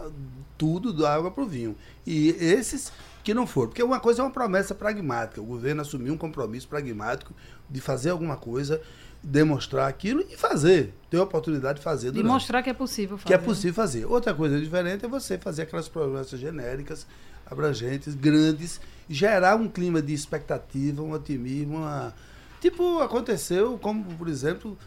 [0.58, 1.76] tudo da água para o vinho.
[2.08, 2.92] E esses
[3.24, 3.70] que não foram.
[3.70, 5.42] Porque uma coisa é uma promessa pragmática.
[5.42, 7.34] O governo assumiu um compromisso pragmático
[7.70, 8.82] de fazer alguma coisa,
[9.24, 10.94] demonstrar aquilo e fazer.
[11.10, 12.12] Ter a oportunidade de fazer.
[12.12, 13.28] De mostrar que é possível fazer.
[13.28, 14.06] Que é possível fazer.
[14.06, 17.08] Outra coisa diferente é você fazer aquelas promessas genéricas,
[17.50, 22.14] abrangentes, grandes, gerar um clima de expectativa, um otimismo, uma...
[22.60, 24.78] tipo aconteceu, como por exemplo,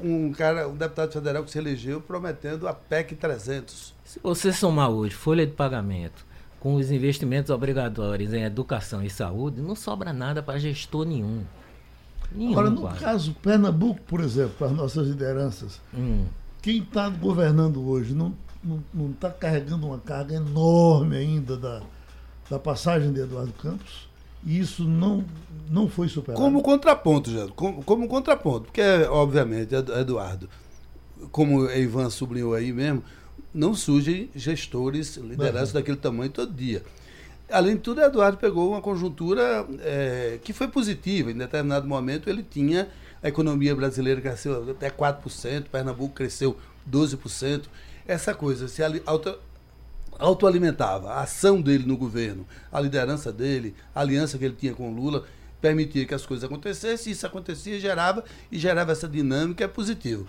[0.00, 3.94] um cara, um deputado federal que se elegeu prometendo a PEC 300.
[4.04, 6.26] Se você somar hoje folha de pagamento,
[6.60, 11.44] com os investimentos obrigatórios em educação e saúde, não sobra nada para gestor nenhum.
[12.32, 12.98] nenhum Agora, no quase.
[12.98, 16.24] caso Pernambuco, por exemplo, as nossas lideranças, hum.
[16.60, 18.34] quem está governando hoje não
[18.92, 21.82] não está carregando uma carga enorme ainda da,
[22.50, 24.08] da passagem de Eduardo Campos?
[24.44, 25.24] E isso não,
[25.68, 26.40] não foi superado?
[26.40, 30.48] Como contraponto, já, como, como contraponto, porque, obviamente, Eduardo,
[31.32, 33.02] como Ivan sublinhou aí mesmo,
[33.52, 35.74] não surgem gestores, lideranças uhum.
[35.74, 36.82] daquele tamanho todo dia.
[37.50, 41.30] Além de tudo, Eduardo pegou uma conjuntura é, que foi positiva.
[41.30, 42.88] Em determinado momento, ele tinha
[43.22, 46.56] a economia brasileira cresceu até 4%, Pernambuco cresceu
[46.90, 47.64] 12%.
[48.06, 49.38] Essa coisa se auto,
[50.18, 51.10] autoalimentava.
[51.10, 55.24] A ação dele no governo, a liderança dele, a aliança que ele tinha com Lula,
[55.60, 57.12] permitia que as coisas acontecessem.
[57.12, 60.26] Isso acontecia, gerava e gerava essa dinâmica é positivo.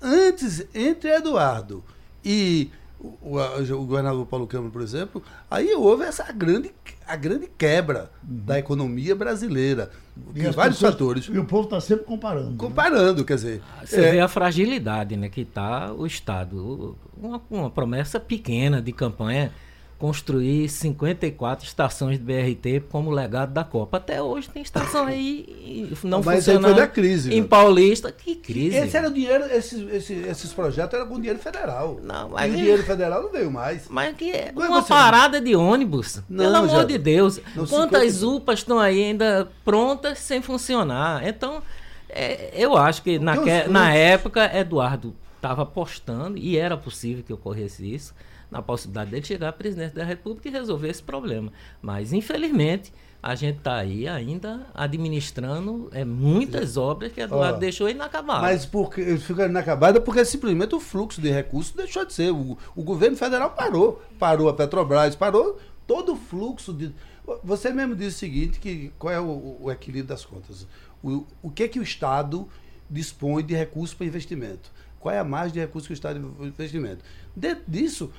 [0.00, 1.84] Antes, entre Eduardo
[2.24, 6.72] e o, o, governador Paulo Câmara, por exemplo, aí houve essa grande,
[7.06, 8.36] a grande quebra uhum.
[8.44, 9.90] da economia brasileira.
[10.34, 11.24] E vários pessoas, fatores.
[11.26, 12.56] E o povo está sempre comparando.
[12.56, 13.26] Comparando, né?
[13.26, 13.62] quer dizer.
[13.84, 16.96] Você é, vê a fragilidade né, que está o Estado.
[17.16, 19.52] Uma, uma promessa pequena de campanha
[19.98, 23.96] construir 54 estações de BRT como legado da Copa.
[23.96, 26.62] Até hoje tem estação aí não Mas funcionando.
[26.62, 27.34] Mas foi da crise.
[27.34, 28.76] Em Paulista, que crise.
[28.76, 31.98] Esse era o dinheiro, esses, esses, esses projetos eram com dinheiro federal.
[32.02, 32.50] Não, mas...
[32.50, 33.86] E o dinheiro federal não veio mais.
[33.88, 36.22] Mas que é uma parada de ônibus.
[36.28, 37.40] Não, pelo amor já, de Deus.
[37.68, 38.26] Quantas 50...
[38.26, 41.26] UPAs estão aí ainda prontas sem funcionar?
[41.26, 41.62] Então,
[42.10, 47.32] é, eu acho que na, que, na época, Eduardo estava apostando, e era possível que
[47.32, 48.14] ocorresse isso,
[48.50, 51.52] na possibilidade dele chegar a presidente da República e resolver esse problema.
[51.82, 58.42] Mas, infelizmente, a gente está aí ainda administrando é, muitas obras que Eduardo deixou inacabadas.
[58.42, 62.30] Mas porque fica inacabada porque simplesmente o fluxo de recursos deixou de ser.
[62.30, 64.00] O, o governo federal parou.
[64.18, 66.94] Parou a Petrobras, parou todo o fluxo de.
[67.42, 70.66] Você mesmo disse o seguinte: que qual é o, o equilíbrio das contas?
[71.02, 72.48] O, o que é que o Estado
[72.88, 74.70] dispõe de recursos para investimento?
[75.00, 77.04] Qual é a margem de recursos que o Estado de investimento?
[77.34, 78.12] Dentro disso,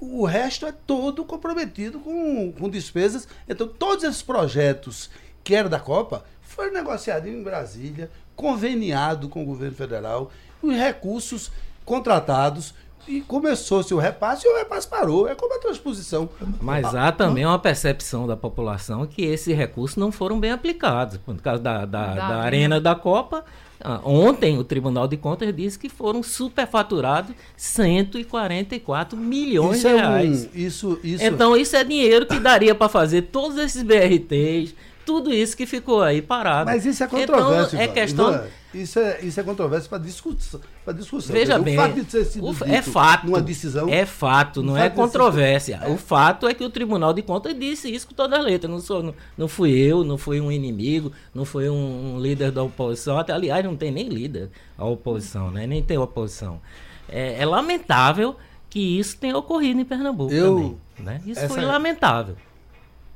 [0.00, 3.28] o resto é todo comprometido com, com despesas.
[3.48, 5.10] Então, todos esses projetos
[5.44, 10.30] que eram da Copa foram negociados em Brasília, conveniado com o governo federal,
[10.62, 11.50] os recursos
[11.84, 12.74] contratados
[13.06, 15.28] e começou-se o repasse e o repasse parou.
[15.28, 16.28] É como a transposição.
[16.60, 21.18] Mas há também uma percepção da população que esses recursos não foram bem aplicados.
[21.26, 23.44] No caso da, da, da, da Arena da Copa,
[23.82, 30.44] ah, ontem o Tribunal de Contas disse que foram superfaturados 144 milhões isso de reais.
[30.44, 31.24] É um, isso, isso...
[31.24, 34.74] Então isso é dinheiro que daria para fazer todos esses BRTs,
[35.10, 36.70] tudo isso que ficou aí parado.
[36.70, 37.76] Mas isso é controvérsia.
[37.76, 38.28] Então, é questão.
[38.32, 40.60] Ivan, isso é, isso é controvérsia para discussão,
[40.94, 41.34] discussão.
[41.34, 43.88] Veja bem, o fato de ter sido o, é fato, uma decisão.
[43.88, 45.80] É fato, não é controvérsia.
[45.82, 45.88] É.
[45.88, 48.70] O fato é que o Tribunal de Contas disse isso com toda a letra.
[48.70, 52.52] Não, sou, não, não fui eu, não fui um inimigo, não foi um, um, líder
[52.52, 53.18] da oposição.
[53.18, 55.66] Até, aliás, não tem nem líder a oposição, né?
[55.66, 56.60] nem tem oposição.
[57.08, 58.36] É, é lamentável
[58.68, 60.78] que isso tenha ocorrido em Pernambuco eu, também.
[61.00, 61.20] Né?
[61.26, 62.36] Isso foi lamentável.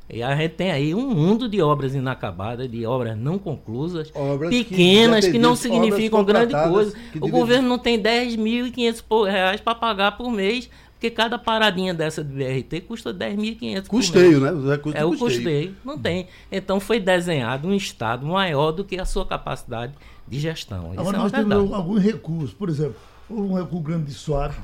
[0.08, 4.50] E a gente tem aí um mundo de obras inacabadas, de obras não conclusas, obras
[4.50, 6.94] pequenas, que, que não significam grande coisa.
[7.20, 12.32] O governo não tem 10.500 reais para pagar por mês, porque cada paradinha dessa de
[12.32, 14.50] BRT custa 10.500 Custeio, né?
[14.94, 15.74] É, é o custeio.
[15.84, 16.28] Não tem.
[16.52, 19.94] Então foi desenhado um Estado maior do que a sua capacidade
[20.28, 20.92] de gestão.
[20.96, 22.52] Agora é nós temos alguns recursos.
[22.52, 22.96] Por exemplo,
[23.30, 24.54] um recurso grande de SWAP.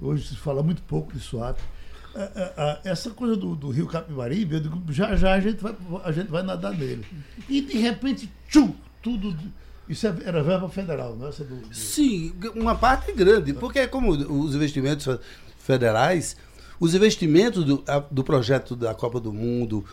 [0.00, 1.54] Hoje se fala muito pouco de é,
[2.84, 6.30] essa coisa do, do rio Capibaribe, eu digo, já já a gente, vai, a gente
[6.30, 7.04] vai nadar nele.
[7.48, 9.36] E de repente, tchum, tudo.
[9.88, 11.30] Isso era verba federal, não é?
[11.30, 11.74] Do, do...
[11.74, 15.08] Sim, uma parte grande, porque como os investimentos
[15.58, 16.36] federais,
[16.78, 19.84] os investimentos do, do projeto da Copa do Mundo,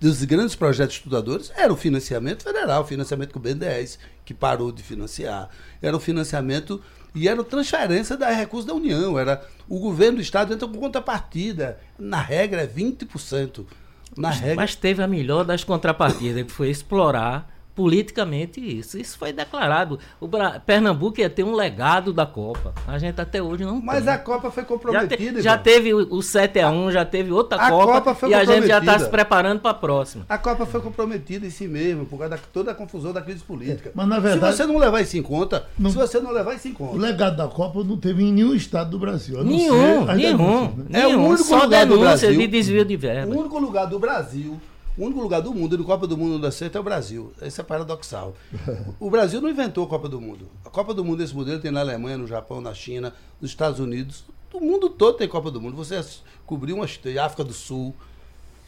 [0.00, 4.82] dos grandes projetos estudadores, era o financiamento federal, financiamento com o BNDES, que parou de
[4.82, 5.48] financiar.
[5.80, 6.82] Era o financiamento
[7.14, 9.18] e era transferência da recursos da União.
[9.18, 11.78] Era o governo do Estado entra com contrapartida.
[11.98, 13.64] Na regra é 20%.
[14.16, 14.56] Na regra...
[14.56, 17.48] Mas teve a melhor das contrapartidas, que foi explorar
[17.80, 18.98] politicamente isso.
[18.98, 19.98] Isso foi declarado.
[20.20, 20.60] O Bra...
[20.60, 22.74] Pernambuco ia ter um legado da Copa.
[22.86, 24.12] A gente até hoje não Mas tem.
[24.12, 25.40] a Copa foi comprometida.
[25.40, 25.56] Já, te...
[25.56, 28.98] já teve o 7x1, já teve outra a Copa, Copa e a gente já está
[28.98, 30.26] se preparando para a próxima.
[30.28, 33.40] A Copa foi comprometida em si mesmo, por causa de toda a confusão da crise
[33.40, 33.92] política.
[33.94, 34.56] Mas na verdade.
[34.56, 35.88] Se você não levar isso em conta, não...
[35.88, 36.96] se você não levar isso em conta.
[36.96, 39.42] O legado da Copa não teve em nenhum estado do Brasil.
[39.42, 41.00] nenhum, nenhum, né?
[41.00, 42.36] É o único Só lugar do Brasil.
[42.36, 43.34] de desvio de verba.
[43.34, 44.60] O único lugar do Brasil
[45.00, 47.32] o único lugar do mundo no Copa do Mundo da certo é o Brasil.
[47.40, 48.36] Isso é paradoxal.
[49.00, 50.46] O Brasil não inventou a Copa do Mundo.
[50.62, 53.80] A Copa do Mundo desse modelo tem na Alemanha, no Japão, na China, nos Estados
[53.80, 54.24] Unidos.
[54.52, 55.74] O mundo todo tem Copa do Mundo.
[55.74, 55.98] Você
[56.44, 57.94] cobriu uma África do Sul.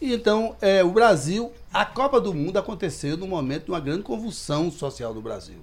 [0.00, 4.02] E então, é, o Brasil, a Copa do Mundo aconteceu no momento de uma grande
[4.02, 5.58] convulsão social no Brasil.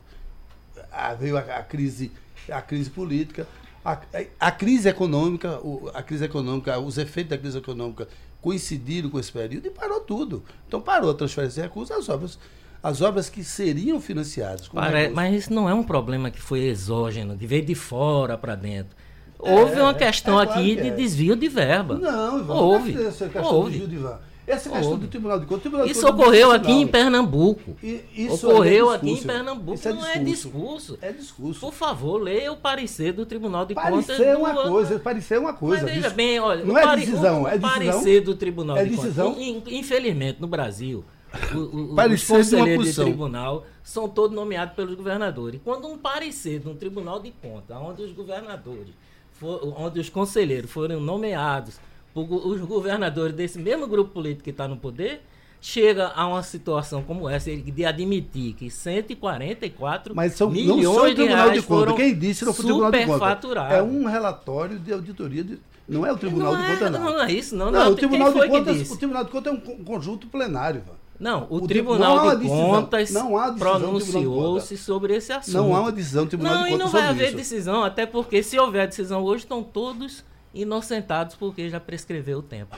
[0.91, 2.11] Ah, veio a, a, crise,
[2.47, 3.47] a crise política,
[3.83, 3.99] a,
[4.39, 5.59] a, crise econômica,
[5.95, 8.07] a crise econômica, os efeitos da crise econômica
[8.41, 10.43] coincidiram com esse período e parou tudo.
[10.67, 12.39] Então parou a transferência de recursos às obras
[12.81, 14.67] as obras que seriam financiadas.
[14.69, 15.09] Pare...
[15.09, 18.95] Mas isso não é um problema que foi exógeno, que veio de fora para dentro.
[19.37, 20.91] Houve é, uma questão é, claro aqui que de é.
[20.91, 21.95] desvio de verba.
[21.95, 22.91] Não, Ivan, Houve.
[22.93, 23.71] Não é essa questão Houve.
[23.71, 24.28] de desvio de verba.
[24.49, 25.05] Essa questão Houve.
[25.05, 25.61] do Tribunal de Contas.
[25.61, 27.77] Tribunal isso de Contas ocorreu aqui em Pernambuco.
[28.13, 29.73] isso ocorreu é aqui em Pernambuco.
[29.75, 30.97] Isso é não é discurso.
[31.01, 31.59] É discurso.
[31.59, 34.17] Por favor, leia o parecer do Tribunal de parecer Contas.
[34.17, 34.69] Parecer é uma do...
[34.69, 35.83] coisa, parecer é uma coisa.
[35.83, 37.69] Mas veja bem, olha, não é decisão, é decisão.
[37.69, 39.35] parecer do Tribunal é de decisão.
[39.35, 39.73] Contas.
[39.73, 41.05] Infelizmente, no Brasil,
[41.53, 45.61] o, o, os conselheiros de, de tribunal são todos nomeados pelos governadores.
[45.63, 48.93] Quando um parecer de um tribunal de contas, onde os governadores,
[49.33, 51.79] for, onde os conselheiros foram nomeados
[52.13, 55.21] os governadores desse mesmo grupo político que está no poder
[55.61, 61.09] chega a uma situação como essa de admitir que 144 Mas são, milhões não são
[61.09, 61.95] de Tribunal de Contas.
[61.95, 63.71] Quem disse não foi o Tribunal de Contas.
[63.71, 66.99] É um relatório de auditoria de, não é o Tribunal não de Contas, não.
[66.99, 67.71] Não é isso, não.
[67.71, 70.83] Não, não o, Tribunal de Contas, o Tribunal de Contas é um conjunto plenário.
[71.19, 73.11] Não, o, o Tribunal de Contas
[73.57, 75.53] pronunciou-se sobre esse assunto.
[75.53, 76.79] Não há uma decisão do Tribunal não, de Contas.
[76.79, 80.23] Não, e não vai haver decisão, até porque se houver decisão hoje, estão todos
[80.53, 82.75] inocentados porque já prescreveu o tempo.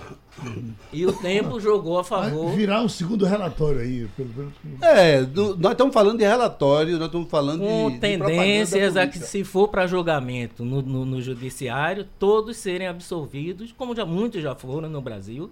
[0.91, 2.47] E o tempo jogou a favor.
[2.47, 4.07] Vai virar um segundo relatório aí.
[4.15, 4.51] Pelo, pelo...
[4.81, 7.99] É, do, nós estamos falando de relatório, nós estamos falando com de.
[7.99, 13.71] tendências de a que, se for para julgamento no, no, no, judiciário, todos serem absolvidos,
[13.71, 15.49] como já muitos já foram no Brasil,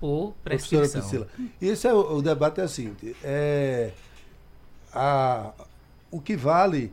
[0.00, 1.00] por prescrição.
[1.00, 1.28] Priscila,
[1.60, 2.96] esse é o, o debate é assim.
[3.22, 3.90] É,
[4.94, 5.52] a,
[6.10, 6.90] o que vale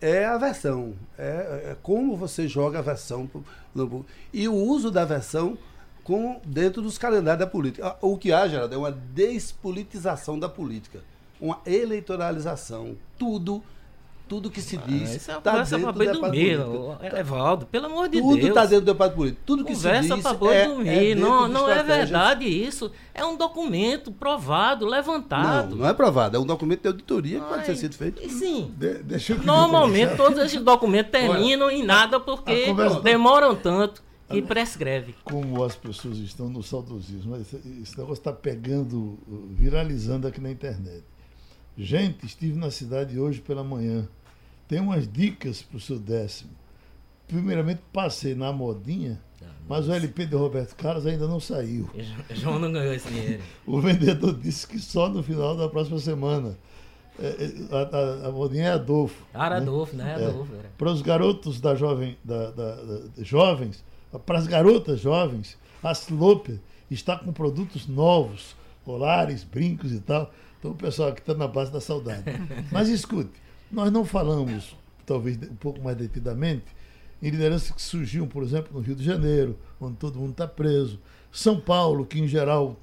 [0.00, 0.94] é a versão.
[1.18, 3.28] É, é como você joga a versão.
[4.32, 5.58] E o uso da versão
[6.08, 7.96] com, dentro dos calendários da política.
[8.00, 11.02] O que há, Geraldo, é uma despolitização da política,
[11.38, 12.96] uma eleitoralização.
[13.18, 13.62] Tudo
[14.28, 16.98] tudo que se ah, diz ah, dentro do debate político.
[17.16, 18.40] Evaldo, pelo amor de tudo Deus.
[18.40, 19.42] Tudo está dentro do debate político.
[19.46, 21.12] Tudo que conversa se diz para boi é, dormir.
[21.12, 22.92] É não não é verdade isso.
[23.14, 25.70] É um documento provado, levantado.
[25.70, 26.36] Não, não é provado.
[26.36, 28.28] É um documento de auditoria que pode ser sido feito.
[28.28, 28.72] Sim.
[28.76, 29.02] De,
[29.44, 32.66] Normalmente todos esses documentos terminam em nada porque
[33.02, 35.14] demoram tanto que prescreve.
[35.24, 37.36] Como as pessoas estão no saudosismo.
[37.36, 39.18] Esse negócio está pegando,
[39.50, 41.02] viralizando aqui na internet.
[41.80, 44.08] Gente, estive na cidade hoje pela manhã
[44.68, 46.50] tem umas dicas para o seu décimo.
[47.26, 51.90] Primeiramente, passei na modinha, ah, mas o LP de Roberto Carlos ainda não saiu.
[52.30, 53.42] João não ganhou esse dinheiro.
[53.66, 56.56] o vendedor disse que só no final da próxima semana.
[57.20, 59.26] É, é, a, a, a, modinha é Adolfo.
[59.34, 59.62] Ah, era né?
[59.62, 60.10] Adolfo, né?
[60.10, 60.24] É.
[60.26, 60.68] Adolfo, é.
[60.78, 63.84] Para os garotos da jovem, da, da, da jovens,
[64.24, 68.54] para as garotas jovens, a Sloper está com produtos novos,
[68.84, 70.32] colares, brincos e tal.
[70.58, 72.22] Então o pessoal aqui está na base da saudade.
[72.70, 73.32] Mas escute,
[73.70, 76.66] nós não falamos, talvez um pouco mais detidamente,
[77.22, 81.00] em lideranças que surgiam, por exemplo, no Rio de Janeiro, onde todo mundo está preso.
[81.32, 82.76] São Paulo, que em geral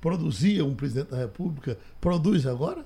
[0.00, 2.84] produzia um presidente da República, produz agora?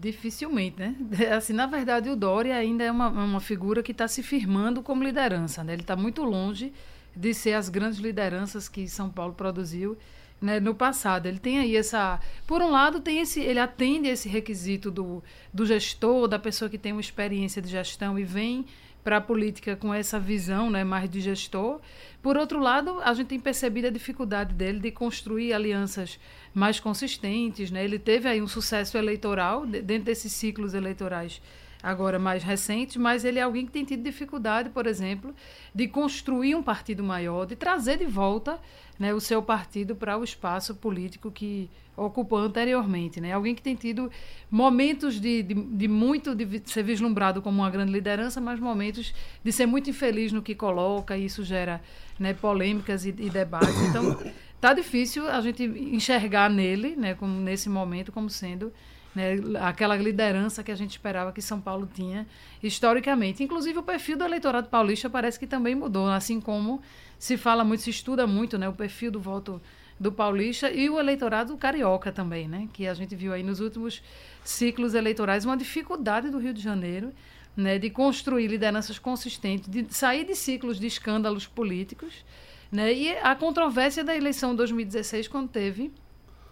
[0.00, 0.96] Dificilmente, né?
[1.36, 5.02] Assim, na verdade, o Dória ainda é uma, uma figura que está se firmando como
[5.02, 5.64] liderança.
[5.64, 5.72] Né?
[5.74, 6.72] Ele está muito longe
[7.14, 9.96] de ser as grandes lideranças que São Paulo produziu
[10.40, 11.26] né, no passado.
[11.26, 12.20] Ele tem aí essa.
[12.46, 15.22] Por um lado, tem esse, ele atende esse requisito do,
[15.52, 18.66] do gestor, da pessoa que tem uma experiência de gestão e vem
[19.02, 21.80] para a política com essa visão né, mais de gestor.
[22.20, 26.18] Por outro lado, a gente tem percebido a dificuldade dele de construir alianças
[26.52, 27.70] mais consistentes.
[27.70, 27.84] Né?
[27.84, 31.40] Ele teve aí um sucesso eleitoral dentro desses ciclos eleitorais
[31.82, 35.34] agora mais recentes, mas ele é alguém que tem tido dificuldade, por exemplo,
[35.74, 38.58] de construir um partido maior, de trazer de volta
[38.98, 43.20] né, o seu partido para o espaço político que ocupou anteriormente.
[43.20, 43.32] Né?
[43.32, 44.10] Alguém que tem tido
[44.50, 49.52] momentos de, de, de, muito de ser vislumbrado como uma grande liderança, mas momentos de
[49.52, 51.80] ser muito infeliz no que coloca, e isso gera
[52.18, 53.80] né, polêmicas e, e debates.
[53.82, 54.18] Então,
[54.60, 58.72] tá difícil a gente enxergar nele, né, como nesse momento, como sendo
[59.16, 62.26] né, aquela liderança que a gente esperava que São Paulo tinha
[62.62, 63.42] historicamente.
[63.42, 66.82] Inclusive, o perfil do eleitorado paulista parece que também mudou, assim como
[67.18, 69.58] se fala muito, se estuda muito né, o perfil do voto
[69.98, 74.02] do paulista e o eleitorado carioca também, né, que a gente viu aí nos últimos
[74.44, 77.10] ciclos eleitorais uma dificuldade do Rio de Janeiro
[77.56, 82.22] né, de construir lideranças consistentes, de sair de ciclos de escândalos políticos.
[82.70, 85.90] Né, e a controvérsia da eleição de 2016, quando teve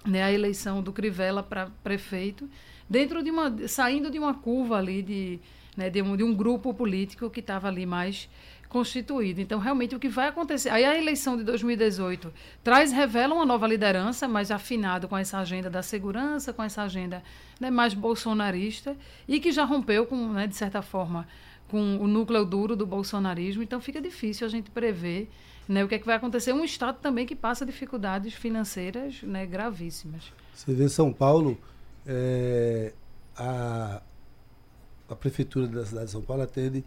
[0.04, 2.48] né, a eleição do Crivella para prefeito,
[2.88, 5.40] dentro de uma, saindo de uma curva ali de,
[5.76, 8.28] né, de, um, de um grupo político que estava ali mais
[8.68, 9.40] constituído.
[9.40, 10.68] Então, realmente, o que vai acontecer.
[10.68, 12.32] Aí a eleição de 2018
[12.62, 17.22] traz, revela uma nova liderança, mais afinado com essa agenda da segurança, com essa agenda
[17.60, 18.96] né, mais bolsonarista,
[19.28, 21.26] e que já rompeu com, né, de certa forma,
[21.68, 23.62] com o núcleo duro do bolsonarismo.
[23.62, 25.30] Então fica difícil a gente prever
[25.68, 26.52] né, o que, é que vai acontecer.
[26.52, 30.32] Um Estado também que passa dificuldades financeiras né, gravíssimas.
[30.54, 31.58] Você vê São Paulo,
[32.06, 32.92] é,
[33.36, 34.02] a,
[35.08, 36.84] a Prefeitura da cidade de São Paulo atende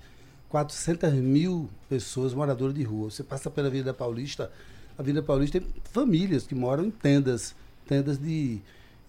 [0.50, 3.10] 400 mil pessoas moradoras de rua.
[3.10, 4.52] Você passa pela Vida Paulista,
[4.98, 7.56] a Vida Paulista tem famílias que moram em tendas,
[7.88, 8.60] tendas de,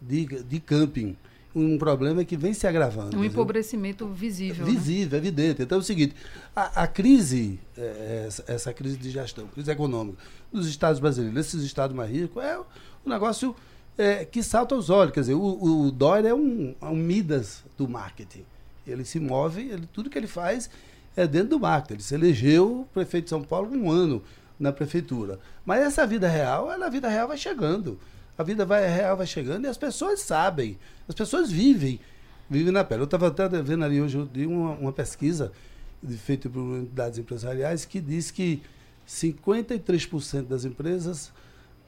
[0.01, 1.17] de, de camping
[1.59, 3.17] um problema que vem se agravando.
[3.17, 4.67] Um empobrecimento visível.
[4.67, 4.73] Né?
[4.73, 5.27] Visível, né?
[5.27, 5.63] evidente.
[5.63, 6.15] Então é o seguinte:
[6.55, 10.19] a, a crise, é, essa, essa, crise de gestão, crise econômica
[10.53, 12.59] dos estados brasileiros, esses estados mais ricos, é
[13.05, 13.55] um negócio
[13.97, 15.13] é, que salta aos olhos.
[15.13, 18.45] Quer dizer, o, o Dória é um, é um Midas do marketing.
[18.87, 20.71] Ele se move, ele, tudo que ele faz
[21.17, 21.95] é dentro do marketing.
[21.95, 24.23] Ele se elegeu prefeito de São Paulo um ano
[24.59, 25.39] na prefeitura.
[25.65, 27.99] Mas essa vida real, ela, a vida real vai chegando
[28.39, 30.79] a vida vai, real vai chegando e as pessoas sabem,
[31.09, 31.99] as pessoas vivem,
[32.49, 33.03] vivem na pele.
[33.03, 34.17] Eu estava até vendo ali hoje
[34.47, 35.51] uma, uma pesquisa
[36.19, 38.63] feita por unidades empresariais que diz que
[39.09, 41.33] 53% das empresas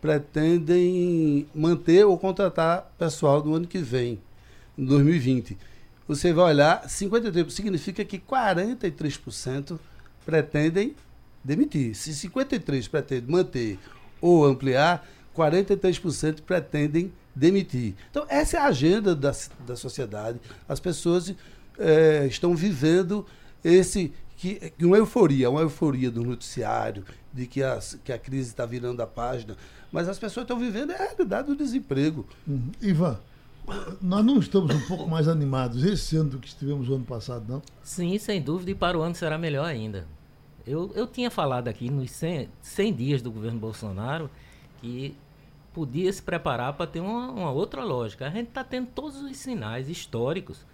[0.01, 4.19] pretendem manter ou contratar pessoal no ano que vem,
[4.77, 5.57] em 2020.
[6.09, 9.79] Você vai olhar, 53% significa que 43%
[10.27, 10.97] pretendem
[11.45, 11.95] demitir.
[11.95, 13.79] Se 53 pretende manter
[14.21, 15.07] ou ampliar,
[15.37, 17.95] 43% pretendem demitir.
[18.11, 19.33] Então, essa é a agenda da,
[19.67, 20.41] da sociedade.
[20.69, 21.35] As pessoas
[21.79, 23.25] é, estão vivendo
[23.63, 28.65] esse que, uma euforia, uma euforia do noticiário, de que, as, que a crise está
[28.65, 29.57] virando a página,
[29.93, 32.27] mas as pessoas estão vivendo a realidade do desemprego.
[32.47, 32.71] Uhum.
[32.81, 33.19] Ivan,
[34.01, 37.45] nós não estamos um pouco mais animados esse ano do que estivemos no ano passado,
[37.47, 37.63] não?
[37.83, 40.07] Sim, sem dúvida, e para o ano será melhor ainda.
[40.67, 44.31] Eu, eu tinha falado aqui nos 100, 100 dias do governo Bolsonaro
[44.81, 45.17] que
[45.73, 48.27] podia se preparar para ter uma, uma, outra lógica.
[48.27, 50.65] A gente está tendo todos os sinais históricos: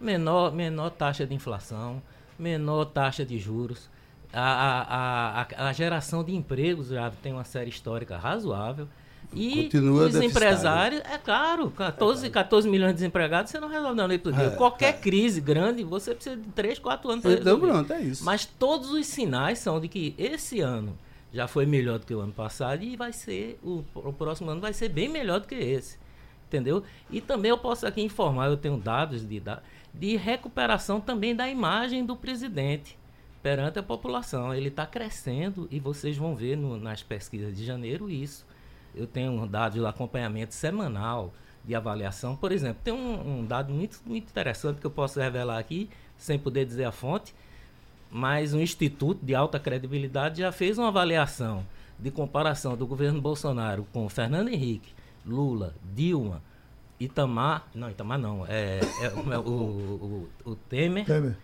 [0.00, 2.02] menor, menor taxa de inflação,
[2.38, 3.88] menor taxa de juros.
[4.32, 8.88] A, a, a, a geração de empregos já tem uma série histórica razoável.
[9.34, 14.06] E Continua os empresários, é claro, 14, 14 milhões de desempregados, você não resolve da
[14.06, 14.44] noite para dia.
[14.44, 14.92] É, Qualquer é.
[14.92, 17.66] crise grande, você precisa de 3, 4 anos para então, resolver.
[17.66, 18.24] Então, pronto, é isso.
[18.24, 20.96] Mas todos os sinais são de que esse ano
[21.36, 24.60] já foi melhor do que o ano passado e vai ser, o, o próximo ano
[24.60, 25.98] vai ser bem melhor do que esse.
[26.48, 26.82] Entendeu?
[27.10, 29.42] E também eu posso aqui informar, eu tenho dados de,
[29.92, 32.96] de recuperação também da imagem do presidente
[33.42, 34.54] perante a população.
[34.54, 38.46] Ele está crescendo e vocês vão ver no, nas pesquisas de janeiro isso.
[38.94, 41.34] Eu tenho dados de acompanhamento semanal
[41.64, 42.34] de avaliação.
[42.34, 46.38] Por exemplo, tem um, um dado muito, muito interessante que eu posso revelar aqui, sem
[46.38, 47.34] poder dizer a fonte,
[48.10, 51.66] mas um instituto de alta credibilidade já fez uma avaliação
[51.98, 54.92] de comparação do governo Bolsonaro com Fernando Henrique,
[55.24, 56.42] Lula, Dilma,
[57.00, 61.36] Itamar, não, Itamar não, é, é, é o, o, o, Temer, Temer,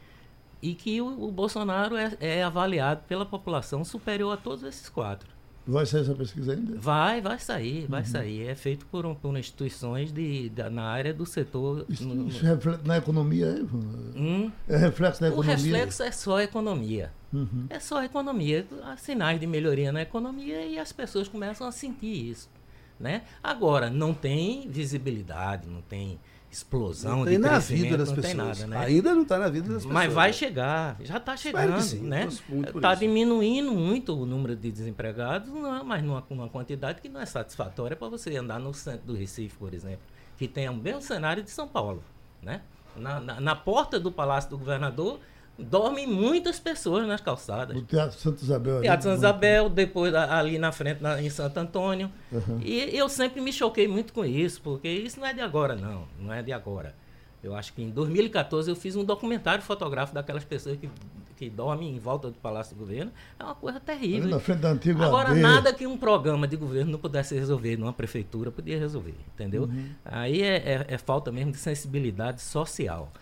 [0.63, 5.29] e que o, o Bolsonaro é, é avaliado pela população superior a todos esses quatro.
[5.67, 6.77] Vai sair essa pesquisa ainda?
[6.79, 8.07] Vai, vai sair, vai uhum.
[8.07, 8.49] sair.
[8.49, 11.87] É feito por, um, por instituições de, de, na área do setor.
[11.89, 13.47] Isso, no, isso reflete na economia?
[13.47, 14.51] É, hum?
[14.69, 15.55] é reflexo na economia?
[15.55, 17.13] O reflexo é só a economia.
[17.33, 17.67] Uhum.
[17.71, 18.67] É só a economia.
[18.85, 22.51] Há sinais de melhoria na economia e as pessoas começam a sentir isso.
[22.99, 23.23] Né?
[23.43, 26.19] Agora, não tem visibilidade, não tem
[26.53, 28.35] explosão não tem de na vida das pessoas.
[28.35, 28.79] nada, né?
[28.85, 29.95] Ainda não está na vida das pessoas.
[29.95, 32.29] Mas vai chegar, já está chegando, sim, né?
[32.75, 37.27] Está diminuindo muito o número de desempregados, não, mas numa, numa quantidade que não é
[37.27, 40.03] satisfatória para você andar no centro do Recife, por exemplo,
[40.37, 42.05] que tem o mesmo cenário de São Paulo,
[42.43, 42.61] né?
[42.95, 45.19] Na, na, na porta do Palácio do Governador
[45.59, 47.77] dormem muitas pessoas nas calçadas.
[47.77, 48.81] No Teatro Santa Isabel.
[48.81, 52.11] Teatro Santa Isabel, depois ali na frente, na, em Santo Antônio.
[52.31, 52.61] Uhum.
[52.63, 56.07] E eu sempre me choquei muito com isso, porque isso não é de agora, não.
[56.19, 56.95] Não é de agora.
[57.43, 60.89] Eu acho que em 2014 eu fiz um documentário fotográfico daquelas pessoas que,
[61.37, 63.11] que dormem em volta do Palácio do Governo.
[63.37, 64.31] É uma coisa terrível.
[64.31, 67.93] Na frente da antiga Agora, nada que um programa de governo não pudesse resolver, numa
[67.93, 69.65] prefeitura podia resolver, entendeu?
[69.65, 69.89] Uhum.
[70.05, 73.13] Aí é, é, é falta mesmo de sensibilidade social.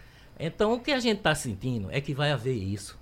[0.41, 2.99] Então, o que a gente está sentindo é que vai haver isso.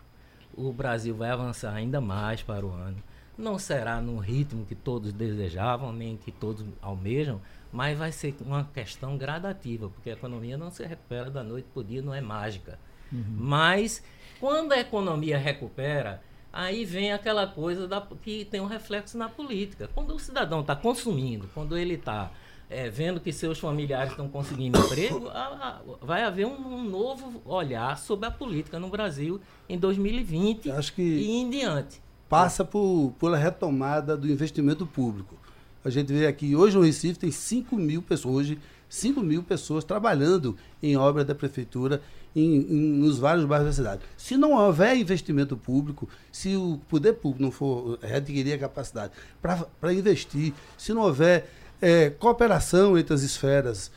[0.57, 2.97] O Brasil vai avançar ainda mais para o ano.
[3.39, 7.41] Não será no ritmo que todos desejavam, nem que todos almejam,
[7.73, 11.81] mas vai ser uma questão gradativa, porque a economia não se recupera da noite para
[11.81, 12.77] o dia, não é mágica.
[13.13, 13.25] Uhum.
[13.39, 14.03] Mas,
[14.41, 16.21] quando a economia recupera,
[16.53, 19.89] aí vem aquela coisa da, que tem um reflexo na política.
[19.95, 22.33] Quando o cidadão está consumindo, quando ele está
[22.71, 27.41] é, vendo que seus familiares estão conseguindo emprego, a, a, vai haver um, um, novo
[27.45, 32.01] olhar sobre a política no Brasil em 2020 Acho que e em diante.
[32.29, 35.35] Passa por, pela retomada do investimento público.
[35.83, 38.59] A gente vê aqui, hoje no Recife tem 5 mil pessoas, hoje
[38.89, 42.03] 5 mil pessoas trabalhando em obras da prefeitura
[42.35, 44.03] em, em, nos vários bairros da cidade.
[44.17, 49.93] Se não houver investimento público, se o poder público não for adquirir a capacidade para
[49.93, 51.49] investir, se não houver
[51.81, 53.91] é, cooperação entre as esferas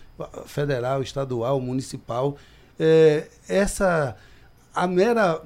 [0.46, 2.38] federal, estadual, municipal.
[2.80, 4.16] É, essa
[4.74, 5.42] a mera,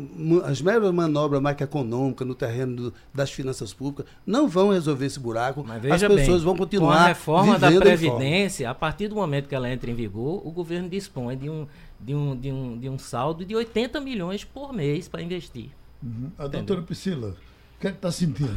[0.46, 5.66] as meras manobras macroeconômicas no terreno do, das finanças públicas não vão resolver esse buraco.
[5.92, 6.96] as pessoas bem, vão continuar.
[6.96, 10.52] Com a reforma da Previdência, a partir do momento que ela entra em vigor, o
[10.52, 11.68] governo dispõe de um,
[12.00, 15.72] de um, de um, de um saldo de 80 milhões por mês para investir.
[16.04, 16.32] Uhum.
[16.38, 17.36] A doutora Priscila,
[17.78, 18.56] o que é está sentindo?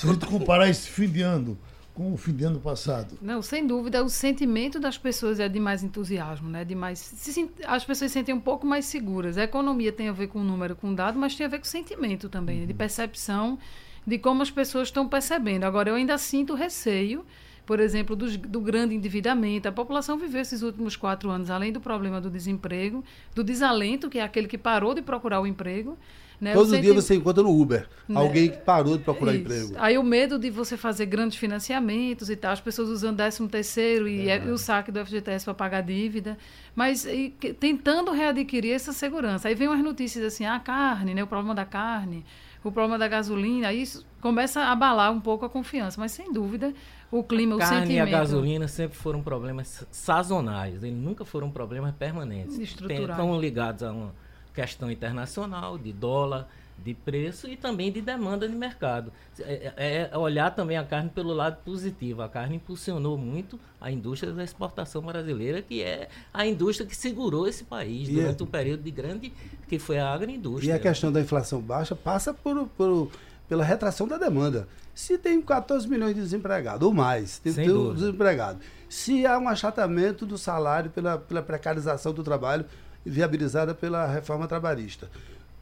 [0.00, 1.56] se a gente comparar esse fim de ano
[2.00, 3.18] com o fim de ano passado?
[3.20, 6.64] Não, sem dúvida, o sentimento das pessoas é de mais entusiasmo, né?
[6.64, 9.36] De mais, se, as pessoas se sentem um pouco mais seguras.
[9.36, 11.58] A economia tem a ver com o número, com o dado, mas tem a ver
[11.58, 12.66] com o sentimento também, uhum.
[12.66, 13.58] de percepção
[14.06, 15.64] de como as pessoas estão percebendo.
[15.64, 17.22] Agora, eu ainda sinto receio,
[17.66, 19.68] por exemplo, do, do grande endividamento.
[19.68, 24.18] A população viveu esses últimos quatro anos, além do problema do desemprego, do desalento, que
[24.18, 25.98] é aquele que parou de procurar o emprego,
[26.40, 26.54] né?
[26.54, 28.18] Todo dia você encontra no Uber né?
[28.18, 29.42] alguém que parou de procurar Isso.
[29.42, 29.72] emprego.
[29.76, 34.08] Aí o medo de você fazer grandes financiamentos e tal, as pessoas usando 13 terceiro
[34.08, 34.42] e, é.
[34.42, 36.38] e o saque do FGTS para pagar dívida,
[36.74, 39.48] mas e, que, tentando readquirir essa segurança.
[39.48, 42.24] Aí vem umas notícias assim, ah, a carne, né, o problema da carne,
[42.64, 46.00] o problema da gasolina, isso começa a abalar um pouco a confiança.
[46.00, 46.72] Mas, sem dúvida,
[47.10, 48.08] o clima, a o carne sentimento...
[48.08, 52.58] e a gasolina sempre foram problemas sazonais, eles nunca foram problemas permanentes.
[52.58, 53.10] Estruturais.
[53.10, 56.48] Estão ligados a uma questão internacional, de dólar,
[56.82, 59.12] de preço e também de demanda de mercado.
[59.38, 62.22] É, é, é olhar também a carne pelo lado positivo.
[62.22, 67.46] A carne impulsionou muito a indústria da exportação brasileira, que é a indústria que segurou
[67.46, 69.32] esse país E durante é- um período de grande,
[69.68, 70.72] que foi a agroindústria.
[70.72, 73.10] E a questão da inflação baixa passa por, por-
[73.46, 74.66] pela retração da demanda.
[74.94, 78.06] Se tem 14 milhões de desempregados, ou mais, tem, Sem tem um dúvida.
[78.06, 78.58] desempregado.
[78.88, 82.64] Se há um achatamento do salário pela, pela precarização do trabalho
[83.04, 85.08] viabilizada pela reforma trabalhista.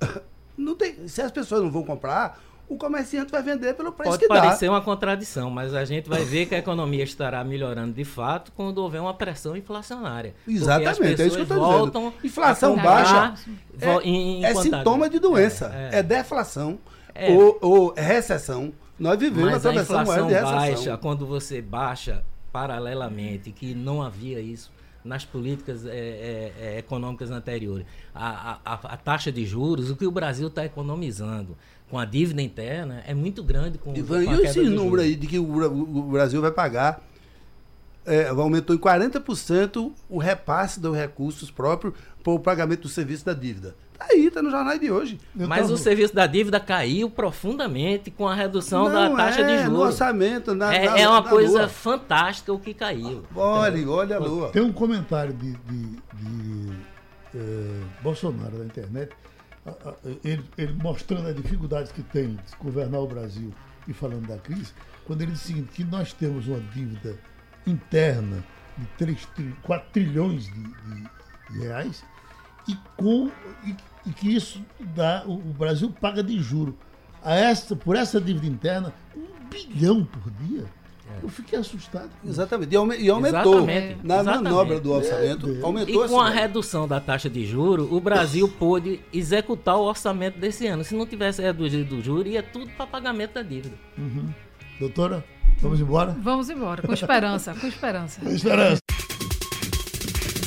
[0.57, 4.22] Não tem, se as pessoas não vão comprar, o comerciante vai vender pelo preço Pode
[4.24, 4.41] que dá.
[4.41, 8.51] parecer uma contradição, mas a gente vai ver que a economia estará melhorando de fato
[8.57, 10.34] quando houver uma pressão inflacionária.
[10.49, 12.12] Exatamente, é isso que eu estou dizendo.
[12.24, 13.34] Inflação a baixa
[13.72, 16.03] vo- em- em é sintoma de doença, É, é, é.
[16.03, 16.76] deflação
[17.14, 17.30] É.
[17.30, 18.72] Ou, ou recessão.
[18.99, 20.55] Nós vivemos Mas a ano inflação de recessão.
[20.57, 24.72] baixa, quando você baixa paralelamente, que não havia isso
[25.05, 30.07] nas políticas é, é, é, econômicas anteriores, a, a, a taxa de juros, o que
[30.07, 31.57] o Brasil está economizando
[31.90, 34.70] com a dívida interna é muito grande com, Ivan, com a e queda esse de
[34.70, 37.03] número aí de que o, o Brasil vai pagar,
[38.09, 43.32] é, aumentou em 40% o repasse dos recursos próprios para o pagamento do serviço da
[43.34, 43.74] dívida.
[43.98, 45.18] Tá aí, tá no jornal de hoje.
[45.36, 49.40] Eu Mas tava- o serviço da dívida caiu profundamente com a redução Não, da taxa
[49.40, 49.86] é, de No juros.
[49.88, 51.68] orçamento, na, é, na- é uma na coisa lua.
[51.68, 53.24] fantástica o que caiu.
[53.34, 54.50] Olha, olha a lua.
[54.50, 56.72] Tem um comentário de, de- de,
[57.34, 59.11] eh, Bolsonaro na internet,
[60.24, 63.52] ele, ele mostrando as dificuldades que tem de governar o Brasil
[63.86, 64.72] e falando da crise,
[65.06, 67.16] quando ele diz o seguinte, que nós temos uma dívida
[67.69, 68.45] interna
[68.77, 69.29] de 3,
[69.62, 71.19] 4 trilhões de, de-
[71.51, 72.05] de reais
[72.69, 73.31] e, com,
[73.64, 73.75] e,
[74.07, 74.62] e que isso
[74.95, 76.77] dá, o, o Brasil paga de juro
[77.23, 80.64] a essa, por essa dívida interna um bilhão por dia.
[81.23, 82.11] Eu fiquei assustado.
[82.25, 82.73] Exatamente.
[82.73, 83.55] E, aume- e aumentou.
[83.55, 84.45] Exatamente, Na exatamente.
[84.45, 85.64] manobra do orçamento, Deus.
[85.64, 90.39] aumentou E com a redução da taxa de juro, o Brasil pôde executar o orçamento
[90.39, 90.85] desse ano.
[90.85, 93.75] Se não tivesse reduzido o juro, ia tudo para pagamento da dívida.
[94.79, 95.25] Doutora,
[95.61, 96.16] vamos embora?
[96.22, 98.20] Vamos embora, com esperança, com esperança.
[98.28, 98.78] Esperança.